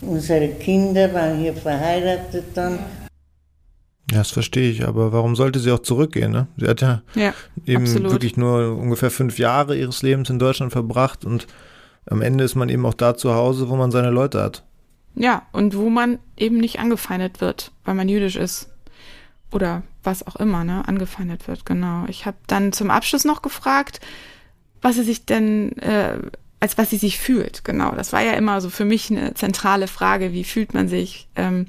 unsere 0.00 0.48
Kinder 0.48 1.14
waren 1.14 1.38
hier 1.38 1.54
verheiratet 1.54 2.46
dann. 2.52 2.80
Ja, 4.10 4.18
das 4.18 4.32
verstehe 4.32 4.72
ich, 4.72 4.84
aber 4.84 5.12
warum 5.12 5.36
sollte 5.36 5.60
sie 5.60 5.70
auch 5.70 5.78
zurückgehen? 5.78 6.32
Ne? 6.32 6.48
Sie 6.56 6.66
hat 6.66 6.80
ja, 6.80 7.02
Ja, 7.14 7.32
eben 7.64 7.84
absolut. 7.84 8.10
wirklich 8.10 8.36
nur 8.36 8.76
ungefähr 8.76 9.12
fünf 9.12 9.38
Jahre 9.38 9.76
ihres 9.76 10.02
Lebens 10.02 10.30
in 10.30 10.40
Deutschland 10.40 10.72
verbracht 10.72 11.24
und 11.24 11.46
am 12.10 12.22
Ende 12.22 12.42
ist 12.42 12.56
man 12.56 12.70
eben 12.70 12.84
auch 12.86 12.94
da 12.94 13.16
zu 13.16 13.32
Hause, 13.32 13.68
wo 13.68 13.76
man 13.76 13.92
seine 13.92 14.10
Leute 14.10 14.42
hat. 14.42 14.64
Ja, 15.14 15.42
und 15.52 15.76
wo 15.76 15.90
man 15.90 16.18
eben 16.36 16.56
nicht 16.56 16.80
angefeindet 16.80 17.40
wird, 17.40 17.70
weil 17.84 17.94
man 17.94 18.08
jüdisch 18.08 18.34
ist. 18.34 18.68
Oder 19.52 19.84
was 20.02 20.26
auch 20.26 20.34
immer, 20.34 20.64
ne, 20.64 20.88
angefeindet 20.88 21.46
wird, 21.46 21.64
genau. 21.64 22.06
Ich 22.08 22.26
habe 22.26 22.36
dann 22.48 22.72
zum 22.72 22.90
Abschluss 22.90 23.24
noch 23.24 23.42
gefragt, 23.42 24.00
was 24.84 24.96
sie 24.96 25.02
sich 25.02 25.24
denn, 25.24 25.76
äh, 25.78 26.18
als 26.60 26.76
was 26.76 26.90
sie 26.90 26.98
sich 26.98 27.18
fühlt, 27.18 27.64
genau. 27.64 27.92
Das 27.92 28.12
war 28.12 28.22
ja 28.22 28.32
immer 28.34 28.60
so 28.60 28.68
für 28.68 28.84
mich 28.84 29.10
eine 29.10 29.32
zentrale 29.32 29.88
Frage, 29.88 30.32
wie 30.32 30.44
fühlt 30.44 30.74
man 30.74 30.88
sich, 30.88 31.26
ähm, 31.36 31.66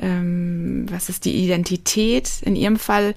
ähm, 0.00 0.86
was 0.90 1.08
ist 1.08 1.24
die 1.24 1.36
Identität? 1.44 2.42
In 2.42 2.56
ihrem 2.56 2.76
Fall 2.76 3.14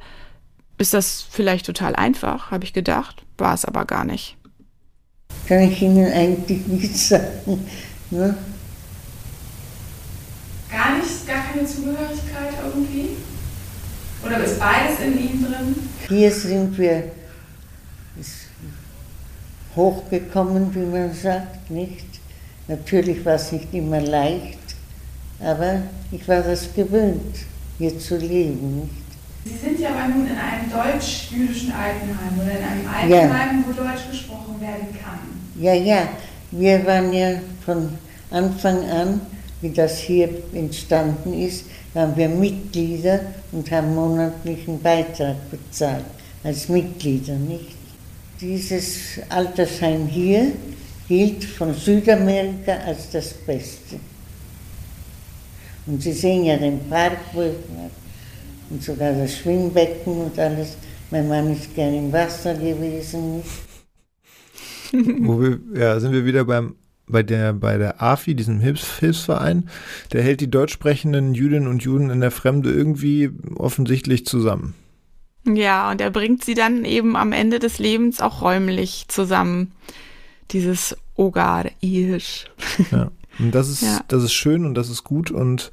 ist 0.77 0.93
das 0.93 1.25
vielleicht 1.29 1.65
total 1.65 1.95
einfach, 1.95 2.51
habe 2.51 2.63
ich 2.63 2.73
gedacht, 2.73 3.25
war 3.39 3.55
es 3.55 3.65
aber 3.65 3.85
gar 3.85 4.05
nicht. 4.05 4.37
Kann 5.47 5.61
ich 5.61 5.81
Ihnen 5.81 6.11
eigentlich 6.11 6.67
nicht 6.67 6.95
sagen. 6.95 7.65
Ne? 8.11 8.37
Gar 10.69 10.97
nicht, 10.97 11.27
gar 11.27 11.43
keine 11.43 11.65
Zugehörigkeit 11.65 12.53
irgendwie? 12.63 13.09
Oder 14.23 14.43
ist 14.43 14.59
beides 14.59 14.99
in 14.99 15.17
ihm 15.17 15.43
drin? 15.43 15.75
Hier 16.07 16.31
sind 16.31 16.77
wir 16.77 17.11
hochgekommen, 19.77 20.75
wie 20.75 20.79
man 20.79 21.13
sagt, 21.13 21.71
nicht? 21.71 22.05
Natürlich 22.67 23.23
war 23.25 23.35
es 23.35 23.51
nicht 23.53 23.73
immer 23.73 24.01
leicht, 24.01 24.57
aber 25.39 25.83
ich 26.11 26.27
war 26.27 26.41
das 26.41 26.73
gewöhnt. 26.73 27.37
hier 27.77 27.97
zu 27.99 28.17
leben. 28.17 28.81
Nicht? 28.81 29.07
Sie 29.45 29.65
sind 29.65 29.79
ja 29.79 29.89
aber 29.91 30.13
nun 30.13 30.27
in 30.27 30.35
einem 30.35 30.69
deutsch-jüdischen 30.69 31.71
Altenheim 31.71 32.33
oder 32.35 32.59
in 32.59 32.65
einem 32.65 32.87
Altenheim, 32.87 33.59
ja. 33.59 33.63
wo 33.67 33.71
Deutsch 33.71 34.09
gesprochen 34.11 34.59
werden 34.59 34.87
kann. 35.01 35.19
Ja, 35.59 35.73
ja, 35.73 36.09
wir 36.51 36.85
waren 36.85 37.13
ja 37.13 37.39
von 37.65 37.89
Anfang 38.31 38.83
an, 38.89 39.21
wie 39.61 39.69
das 39.69 39.99
hier 39.99 40.29
entstanden 40.53 41.33
ist, 41.33 41.65
waren 41.93 42.15
wir 42.15 42.29
Mitglieder 42.29 43.21
und 43.51 43.71
haben 43.71 43.95
monatlichen 43.95 44.81
Beitrag 44.81 45.35
bezahlt, 45.49 46.05
als 46.43 46.67
Mitglieder, 46.67 47.33
nicht? 47.35 47.76
Dieses 48.39 49.19
Altersheim 49.29 50.07
hier 50.07 50.51
gilt 51.07 51.43
von 51.43 51.73
Südamerika 51.73 52.73
als 52.85 53.09
das 53.09 53.33
Beste. 53.33 53.99
Und 55.85 56.01
Sie 56.01 56.11
sehen 56.11 56.45
ja 56.45 56.57
den 56.57 56.79
Park, 56.89 57.17
und 58.69 58.83
sogar 58.83 59.13
das 59.13 59.37
Schwimmbecken 59.37 60.21
und 60.21 60.37
alles. 60.37 60.77
Mein 61.09 61.27
Mann 61.29 61.53
ist 61.53 61.73
gern 61.73 61.93
im 61.93 62.11
Wasser 62.11 62.53
gewesen. 62.53 63.41
wo 64.91 65.41
wir, 65.41 65.59
ja, 65.73 65.99
sind 65.99 66.11
wir 66.11 66.25
wieder 66.25 66.43
beim 66.45 66.75
bei 67.09 67.23
der, 67.23 67.53
bei 67.53 67.77
der 67.77 68.01
AFI, 68.01 68.35
diesem 68.35 68.59
Hilfs 68.59 68.99
Hilfsverein, 68.99 69.69
der 70.11 70.23
hält 70.23 70.41
die 70.41 70.51
deutsch 70.51 70.73
sprechenden 70.73 71.33
Jüdinnen 71.33 71.67
und 71.67 71.81
Juden 71.81 72.09
in 72.09 72.19
der 72.19 72.31
Fremde 72.31 72.69
irgendwie 72.69 73.31
offensichtlich 73.55 74.25
zusammen. 74.25 74.75
Ja, 75.55 75.91
und 75.91 76.01
er 76.01 76.11
bringt 76.11 76.43
sie 76.43 76.53
dann 76.53 76.83
eben 76.83 77.15
am 77.15 77.31
Ende 77.31 77.59
des 77.59 77.79
Lebens 77.79 78.19
auch 78.19 78.41
räumlich 78.41 79.05
zusammen. 79.07 79.71
Dieses 80.51 80.95
Ogar-Isch. 81.15 82.45
Ja, 82.91 83.11
und 83.39 83.51
das 83.51 83.69
ist, 83.69 83.81
ja. 83.83 84.01
das 84.07 84.23
ist 84.23 84.33
schön 84.33 84.65
und 84.65 84.75
das 84.75 84.89
ist 84.89 85.03
gut 85.03 85.31
und 85.31 85.71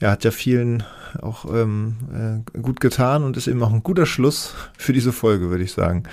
ja, 0.00 0.12
hat 0.12 0.24
ja 0.24 0.30
vielen 0.30 0.84
auch 1.20 1.44
ähm, 1.52 2.44
äh, 2.54 2.60
gut 2.60 2.80
getan 2.80 3.24
und 3.24 3.36
ist 3.36 3.48
eben 3.48 3.62
auch 3.62 3.72
ein 3.72 3.82
guter 3.82 4.06
Schluss 4.06 4.54
für 4.76 4.92
diese 4.92 5.12
Folge, 5.12 5.50
würde 5.50 5.64
ich 5.64 5.72
sagen. 5.72 6.04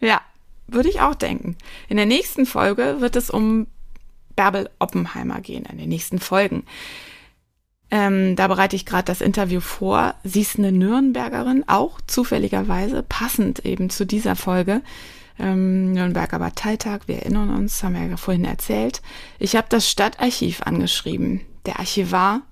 Ja, 0.00 0.20
würde 0.66 0.88
ich 0.88 1.00
auch 1.00 1.14
denken. 1.14 1.56
In 1.88 1.96
der 1.96 2.06
nächsten 2.06 2.46
Folge 2.46 2.96
wird 3.00 3.16
es 3.16 3.28
um 3.28 3.66
Bärbel 4.36 4.70
Oppenheimer 4.78 5.40
gehen, 5.40 5.66
in 5.66 5.78
den 5.78 5.88
nächsten 5.88 6.18
Folgen. 6.18 6.62
Ähm, 7.90 8.36
da 8.36 8.46
bereite 8.46 8.76
ich 8.76 8.86
gerade 8.86 9.04
das 9.04 9.20
Interview 9.20 9.60
vor. 9.60 10.14
Sie 10.22 10.42
ist 10.42 10.58
eine 10.58 10.70
Nürnbergerin, 10.70 11.64
auch 11.66 12.00
zufälligerweise, 12.06 13.02
passend 13.02 13.64
eben 13.64 13.90
zu 13.90 14.06
dieser 14.06 14.36
Folge. 14.36 14.82
Ähm, 15.38 15.92
Nürnberger 15.92 16.38
Parteitag, 16.38 17.00
wir 17.06 17.16
erinnern 17.16 17.50
uns, 17.50 17.82
haben 17.82 17.94
wir 17.94 18.06
ja 18.06 18.16
vorhin 18.16 18.44
erzählt. 18.44 19.02
Ich 19.38 19.56
habe 19.56 19.66
das 19.68 19.88
Stadtarchiv 19.88 20.62
angeschrieben. 20.62 21.40
Der 21.66 21.80
Archivar 21.80 22.42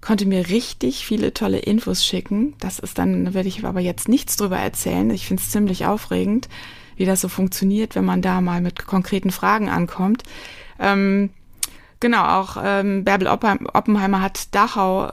konnte 0.00 0.26
mir 0.26 0.48
richtig 0.48 1.06
viele 1.06 1.34
tolle 1.34 1.58
Infos 1.58 2.04
schicken. 2.04 2.54
Das 2.60 2.78
ist 2.78 2.98
dann, 2.98 3.34
werde 3.34 3.48
ich 3.48 3.64
aber 3.64 3.80
jetzt 3.80 4.08
nichts 4.08 4.36
drüber 4.36 4.58
erzählen. 4.58 5.10
Ich 5.10 5.26
finde 5.26 5.42
es 5.42 5.50
ziemlich 5.50 5.86
aufregend, 5.86 6.48
wie 6.96 7.04
das 7.04 7.20
so 7.20 7.28
funktioniert, 7.28 7.94
wenn 7.94 8.04
man 8.04 8.22
da 8.22 8.40
mal 8.40 8.60
mit 8.60 8.86
konkreten 8.86 9.30
Fragen 9.30 9.68
ankommt. 9.68 10.22
Ähm, 10.80 11.30
genau, 12.00 12.24
auch 12.24 12.56
ähm, 12.62 13.04
Bärbel 13.04 13.28
Oppenheimer 13.28 14.20
hat 14.20 14.54
Dachau, 14.54 15.08
äh, 15.08 15.10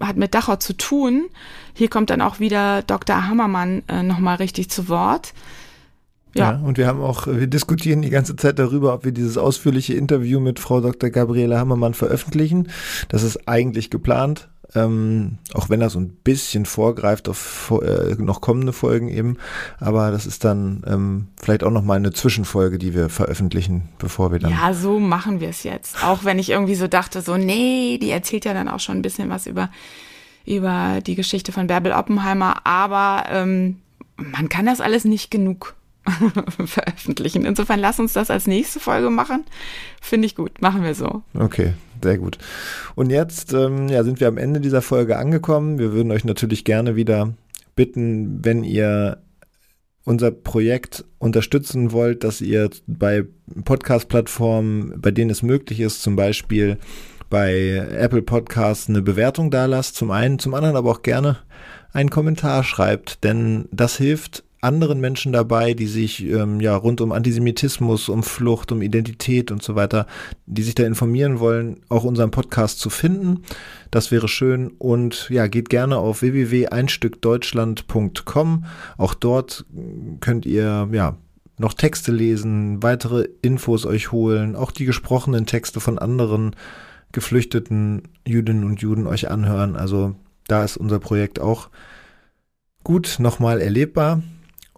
hat 0.00 0.16
mit 0.16 0.34
Dachau 0.34 0.56
zu 0.56 0.76
tun. 0.76 1.26
Hier 1.74 1.88
kommt 1.88 2.10
dann 2.10 2.20
auch 2.20 2.40
wieder 2.40 2.82
Dr. 2.82 3.28
Hammermann 3.28 3.82
äh, 3.88 4.02
nochmal 4.02 4.36
richtig 4.36 4.70
zu 4.70 4.88
Wort. 4.88 5.34
Ja. 6.34 6.52
ja. 6.52 6.58
und 6.58 6.78
wir 6.78 6.86
haben 6.86 7.00
auch, 7.00 7.26
wir 7.26 7.46
diskutieren 7.46 8.02
die 8.02 8.10
ganze 8.10 8.36
Zeit 8.36 8.58
darüber, 8.58 8.94
ob 8.94 9.04
wir 9.04 9.12
dieses 9.12 9.38
ausführliche 9.38 9.94
Interview 9.94 10.40
mit 10.40 10.58
Frau 10.58 10.80
Dr. 10.80 11.10
Gabriele 11.10 11.58
Hammermann 11.58 11.94
veröffentlichen. 11.94 12.68
Das 13.08 13.22
ist 13.22 13.48
eigentlich 13.48 13.90
geplant, 13.90 14.48
ähm, 14.74 15.38
auch 15.52 15.68
wenn 15.68 15.80
er 15.80 15.90
so 15.90 16.00
ein 16.00 16.10
bisschen 16.10 16.66
vorgreift 16.66 17.28
auf 17.28 17.72
äh, 17.82 18.14
noch 18.18 18.40
kommende 18.40 18.72
Folgen 18.72 19.08
eben. 19.08 19.36
Aber 19.78 20.10
das 20.10 20.26
ist 20.26 20.44
dann 20.44 20.82
ähm, 20.86 21.28
vielleicht 21.40 21.62
auch 21.62 21.70
noch 21.70 21.82
mal 21.82 21.94
eine 21.94 22.12
Zwischenfolge, 22.12 22.78
die 22.78 22.94
wir 22.94 23.08
veröffentlichen, 23.08 23.88
bevor 23.98 24.32
wir 24.32 24.38
dann. 24.38 24.50
Ja, 24.50 24.74
so 24.74 24.98
machen 24.98 25.40
wir 25.40 25.48
es 25.48 25.62
jetzt. 25.62 26.02
Auch 26.04 26.24
wenn 26.24 26.38
ich 26.38 26.50
irgendwie 26.50 26.74
so 26.74 26.88
dachte, 26.88 27.20
so, 27.20 27.36
nee, 27.36 27.98
die 27.98 28.10
erzählt 28.10 28.44
ja 28.44 28.54
dann 28.54 28.68
auch 28.68 28.80
schon 28.80 28.98
ein 28.98 29.02
bisschen 29.02 29.30
was 29.30 29.46
über, 29.46 29.70
über 30.44 31.00
die 31.06 31.14
Geschichte 31.14 31.52
von 31.52 31.66
Bärbel 31.68 31.92
Oppenheimer. 31.92 32.66
Aber 32.66 33.24
ähm, 33.30 33.80
man 34.16 34.48
kann 34.48 34.66
das 34.66 34.80
alles 34.80 35.04
nicht 35.04 35.30
genug 35.30 35.74
veröffentlichen. 36.66 37.44
Insofern 37.44 37.80
lass 37.80 37.98
uns 37.98 38.12
das 38.12 38.30
als 38.30 38.46
nächste 38.46 38.80
Folge 38.80 39.10
machen. 39.10 39.44
Finde 40.00 40.26
ich 40.26 40.34
gut. 40.34 40.60
Machen 40.60 40.82
wir 40.82 40.94
so. 40.94 41.22
Okay, 41.38 41.74
sehr 42.02 42.18
gut. 42.18 42.38
Und 42.94 43.10
jetzt 43.10 43.52
ähm, 43.52 43.88
ja, 43.88 44.04
sind 44.04 44.20
wir 44.20 44.28
am 44.28 44.38
Ende 44.38 44.60
dieser 44.60 44.82
Folge 44.82 45.16
angekommen. 45.16 45.78
Wir 45.78 45.92
würden 45.92 46.12
euch 46.12 46.24
natürlich 46.24 46.64
gerne 46.64 46.96
wieder 46.96 47.34
bitten, 47.76 48.44
wenn 48.44 48.64
ihr 48.64 49.18
unser 50.04 50.30
Projekt 50.30 51.04
unterstützen 51.18 51.92
wollt, 51.92 52.24
dass 52.24 52.40
ihr 52.40 52.68
bei 52.86 53.24
Podcast-Plattformen, 53.64 55.00
bei 55.00 55.10
denen 55.10 55.30
es 55.30 55.42
möglich 55.42 55.80
ist, 55.80 56.02
zum 56.02 56.14
Beispiel 56.14 56.78
bei 57.30 57.76
Apple 57.98 58.22
Podcasts 58.22 58.88
eine 58.88 59.02
Bewertung 59.02 59.50
da 59.50 59.64
lasst, 59.64 59.96
zum 59.96 60.10
einen, 60.10 60.38
zum 60.38 60.54
anderen 60.54 60.76
aber 60.76 60.90
auch 60.90 61.02
gerne 61.02 61.38
einen 61.92 62.10
Kommentar 62.10 62.64
schreibt, 62.64 63.24
denn 63.24 63.66
das 63.72 63.96
hilft 63.96 64.43
anderen 64.64 65.00
Menschen 65.00 65.32
dabei, 65.32 65.74
die 65.74 65.86
sich 65.86 66.24
ähm, 66.24 66.60
ja 66.60 66.74
rund 66.74 67.00
um 67.00 67.12
Antisemitismus, 67.12 68.08
um 68.08 68.22
Flucht, 68.22 68.72
um 68.72 68.80
Identität 68.82 69.50
und 69.50 69.62
so 69.62 69.74
weiter, 69.76 70.06
die 70.46 70.62
sich 70.62 70.74
da 70.74 70.84
informieren 70.84 71.38
wollen, 71.38 71.80
auch 71.88 72.04
unseren 72.04 72.30
Podcast 72.30 72.80
zu 72.80 72.90
finden. 72.90 73.42
Das 73.90 74.10
wäre 74.10 74.26
schön 74.26 74.68
und 74.78 75.28
ja, 75.30 75.46
geht 75.46 75.68
gerne 75.68 75.98
auf 75.98 76.22
www.einstückdeutschland.com. 76.22 78.64
Auch 78.96 79.14
dort 79.14 79.66
könnt 80.20 80.46
ihr 80.46 80.88
ja 80.90 81.18
noch 81.58 81.74
Texte 81.74 82.10
lesen, 82.10 82.82
weitere 82.82 83.28
Infos 83.42 83.84
euch 83.86 84.10
holen, 84.10 84.56
auch 84.56 84.72
die 84.72 84.86
gesprochenen 84.86 85.46
Texte 85.46 85.78
von 85.80 85.98
anderen 85.98 86.56
geflüchteten 87.12 88.02
Jüdinnen 88.26 88.64
und 88.64 88.80
Juden 88.80 89.06
euch 89.06 89.30
anhören. 89.30 89.76
Also 89.76 90.16
da 90.48 90.64
ist 90.64 90.76
unser 90.76 90.98
Projekt 90.98 91.38
auch 91.38 91.68
gut 92.82 93.16
nochmal 93.18 93.60
erlebbar. 93.60 94.22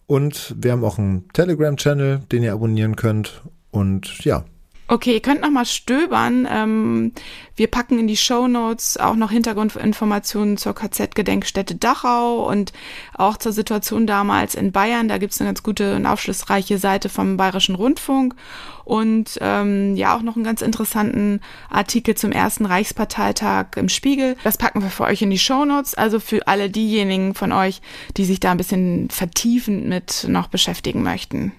Und 0.07 0.55
wir 0.59 0.73
haben 0.73 0.85
auch 0.85 0.99
einen 0.99 1.29
Telegram-Channel, 1.33 2.21
den 2.31 2.43
ihr 2.43 2.53
abonnieren 2.53 2.97
könnt. 2.97 3.43
Und 3.71 4.25
ja, 4.25 4.45
Okay, 4.89 5.15
ihr 5.15 5.21
könnt 5.21 5.41
noch 5.41 5.51
mal 5.51 5.65
stöbern. 5.65 6.47
Ähm, 6.49 7.13
wir 7.57 7.67
packen 7.67 7.99
in 7.99 8.07
die 8.07 8.17
Show 8.17 8.47
Notes 8.47 8.97
auch 8.97 9.17
noch 9.17 9.33
Hintergrundinformationen 9.33 10.59
zur 10.59 10.77
KZ-Gedenkstätte 10.77 11.75
Dachau 11.75 12.49
und 12.49 12.73
auch 13.13 13.37
zur 13.37 13.51
Situation 13.51 14.07
damals 14.07 14.55
in 14.55 14.71
Bayern. 14.71 15.09
Da 15.09 15.19
gibt's 15.19 15.41
eine 15.41 15.49
ganz 15.49 15.65
gute 15.65 15.97
und 15.97 16.07
aufschlussreiche 16.07 16.79
Seite 16.79 17.09
vom 17.09 17.37
Bayerischen 17.37 17.75
Rundfunk 17.75 18.37
und 18.85 19.39
ähm, 19.41 19.97
ja 19.97 20.17
auch 20.17 20.23
noch 20.23 20.37
einen 20.37 20.45
ganz 20.45 20.63
interessanten 20.63 21.41
Artikel 21.69 22.15
zum 22.15 22.31
ersten 22.31 22.65
Reichsparteitag 22.65 23.75
im 23.75 23.89
Spiegel. 23.89 24.37
Das 24.45 24.57
packen 24.57 24.83
wir 24.83 24.91
für 24.91 25.05
euch 25.05 25.21
in 25.21 25.31
die 25.31 25.39
Show 25.39 25.65
Notes. 25.65 25.97
Also 25.97 26.21
für 26.21 26.47
alle 26.47 26.71
diejenigen 26.71 27.35
von 27.35 27.51
euch, 27.51 27.83
die 28.17 28.25
sich 28.25 28.39
da 28.39 28.53
ein 28.53 28.57
bisschen 28.57 29.11
vertiefend 29.11 29.89
mit 29.89 30.27
noch 30.29 30.47
beschäftigen 30.47 31.03
möchten. 31.03 31.51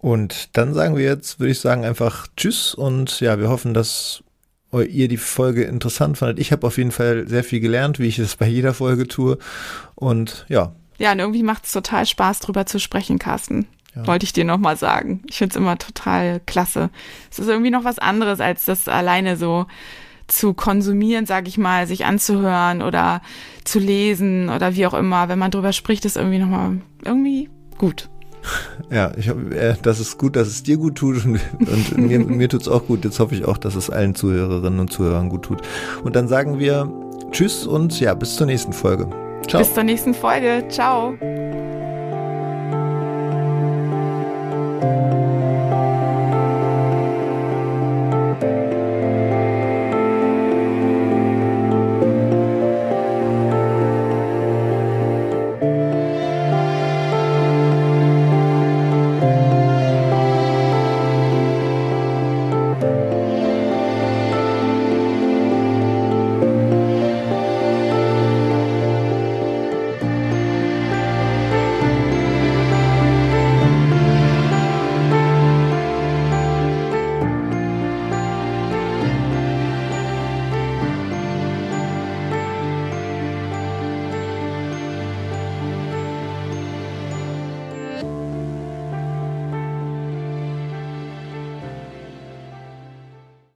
Und 0.00 0.56
dann 0.56 0.74
sagen 0.74 0.96
wir 0.96 1.04
jetzt, 1.04 1.40
würde 1.40 1.50
ich 1.50 1.60
sagen, 1.60 1.84
einfach 1.84 2.28
Tschüss 2.36 2.74
und 2.74 3.20
ja, 3.20 3.38
wir 3.38 3.48
hoffen, 3.48 3.74
dass 3.74 4.22
ihr 4.72 5.08
die 5.08 5.16
Folge 5.16 5.64
interessant 5.64 6.18
fandet. 6.18 6.38
Ich 6.38 6.52
habe 6.52 6.66
auf 6.66 6.76
jeden 6.76 6.92
Fall 6.92 7.26
sehr 7.26 7.42
viel 7.42 7.60
gelernt, 7.60 7.98
wie 7.98 8.06
ich 8.06 8.18
es 8.18 8.36
bei 8.36 8.46
jeder 8.46 8.74
Folge 8.74 9.08
tue. 9.08 9.38
Und 9.94 10.44
ja. 10.48 10.72
Ja, 10.98 11.12
und 11.12 11.20
irgendwie 11.20 11.42
macht 11.42 11.64
es 11.64 11.72
total 11.72 12.06
Spaß, 12.06 12.40
drüber 12.40 12.66
zu 12.66 12.78
sprechen, 12.78 13.18
Carsten. 13.18 13.66
Ja. 13.96 14.06
Wollte 14.06 14.24
ich 14.24 14.32
dir 14.32 14.44
nochmal 14.44 14.76
sagen. 14.76 15.22
Ich 15.26 15.38
finde 15.38 15.52
es 15.52 15.56
immer 15.56 15.78
total 15.78 16.40
klasse. 16.44 16.90
Es 17.30 17.38
ist 17.38 17.48
irgendwie 17.48 17.70
noch 17.70 17.84
was 17.84 17.98
anderes, 17.98 18.40
als 18.40 18.66
das 18.66 18.88
alleine 18.88 19.36
so 19.36 19.66
zu 20.26 20.52
konsumieren, 20.52 21.24
sage 21.24 21.48
ich 21.48 21.56
mal, 21.56 21.86
sich 21.86 22.04
anzuhören 22.04 22.82
oder 22.82 23.22
zu 23.64 23.78
lesen 23.78 24.50
oder 24.50 24.74
wie 24.76 24.86
auch 24.86 24.94
immer. 24.94 25.30
Wenn 25.30 25.38
man 25.38 25.50
drüber 25.50 25.72
spricht, 25.72 26.04
ist 26.04 26.18
irgendwie 26.18 26.38
nochmal 26.38 26.82
irgendwie 27.04 27.48
gut. 27.78 28.10
Ja, 28.90 29.12
ich 29.18 29.28
hoffe, 29.28 29.54
äh, 29.54 29.74
das 29.82 30.00
ist 30.00 30.16
gut, 30.16 30.34
dass 30.34 30.48
es 30.48 30.62
dir 30.62 30.78
gut 30.78 30.94
tut 30.94 31.22
und, 31.22 31.38
und 31.60 31.98
mir, 31.98 32.18
mir 32.26 32.48
tut 32.48 32.62
es 32.62 32.68
auch 32.68 32.86
gut. 32.86 33.04
Jetzt 33.04 33.20
hoffe 33.20 33.34
ich 33.34 33.44
auch, 33.44 33.58
dass 33.58 33.74
es 33.74 33.90
allen 33.90 34.14
Zuhörerinnen 34.14 34.80
und 34.80 34.90
Zuhörern 34.90 35.28
gut 35.28 35.42
tut. 35.42 35.60
Und 36.04 36.16
dann 36.16 36.26
sagen 36.26 36.58
wir 36.58 36.90
Tschüss 37.30 37.66
und 37.66 38.00
ja, 38.00 38.14
bis 38.14 38.36
zur 38.36 38.46
nächsten 38.46 38.72
Folge. 38.72 39.08
Ciao. 39.46 39.62
Bis 39.62 39.74
zur 39.74 39.82
nächsten 39.82 40.14
Folge. 40.14 40.64
Ciao. 40.68 41.14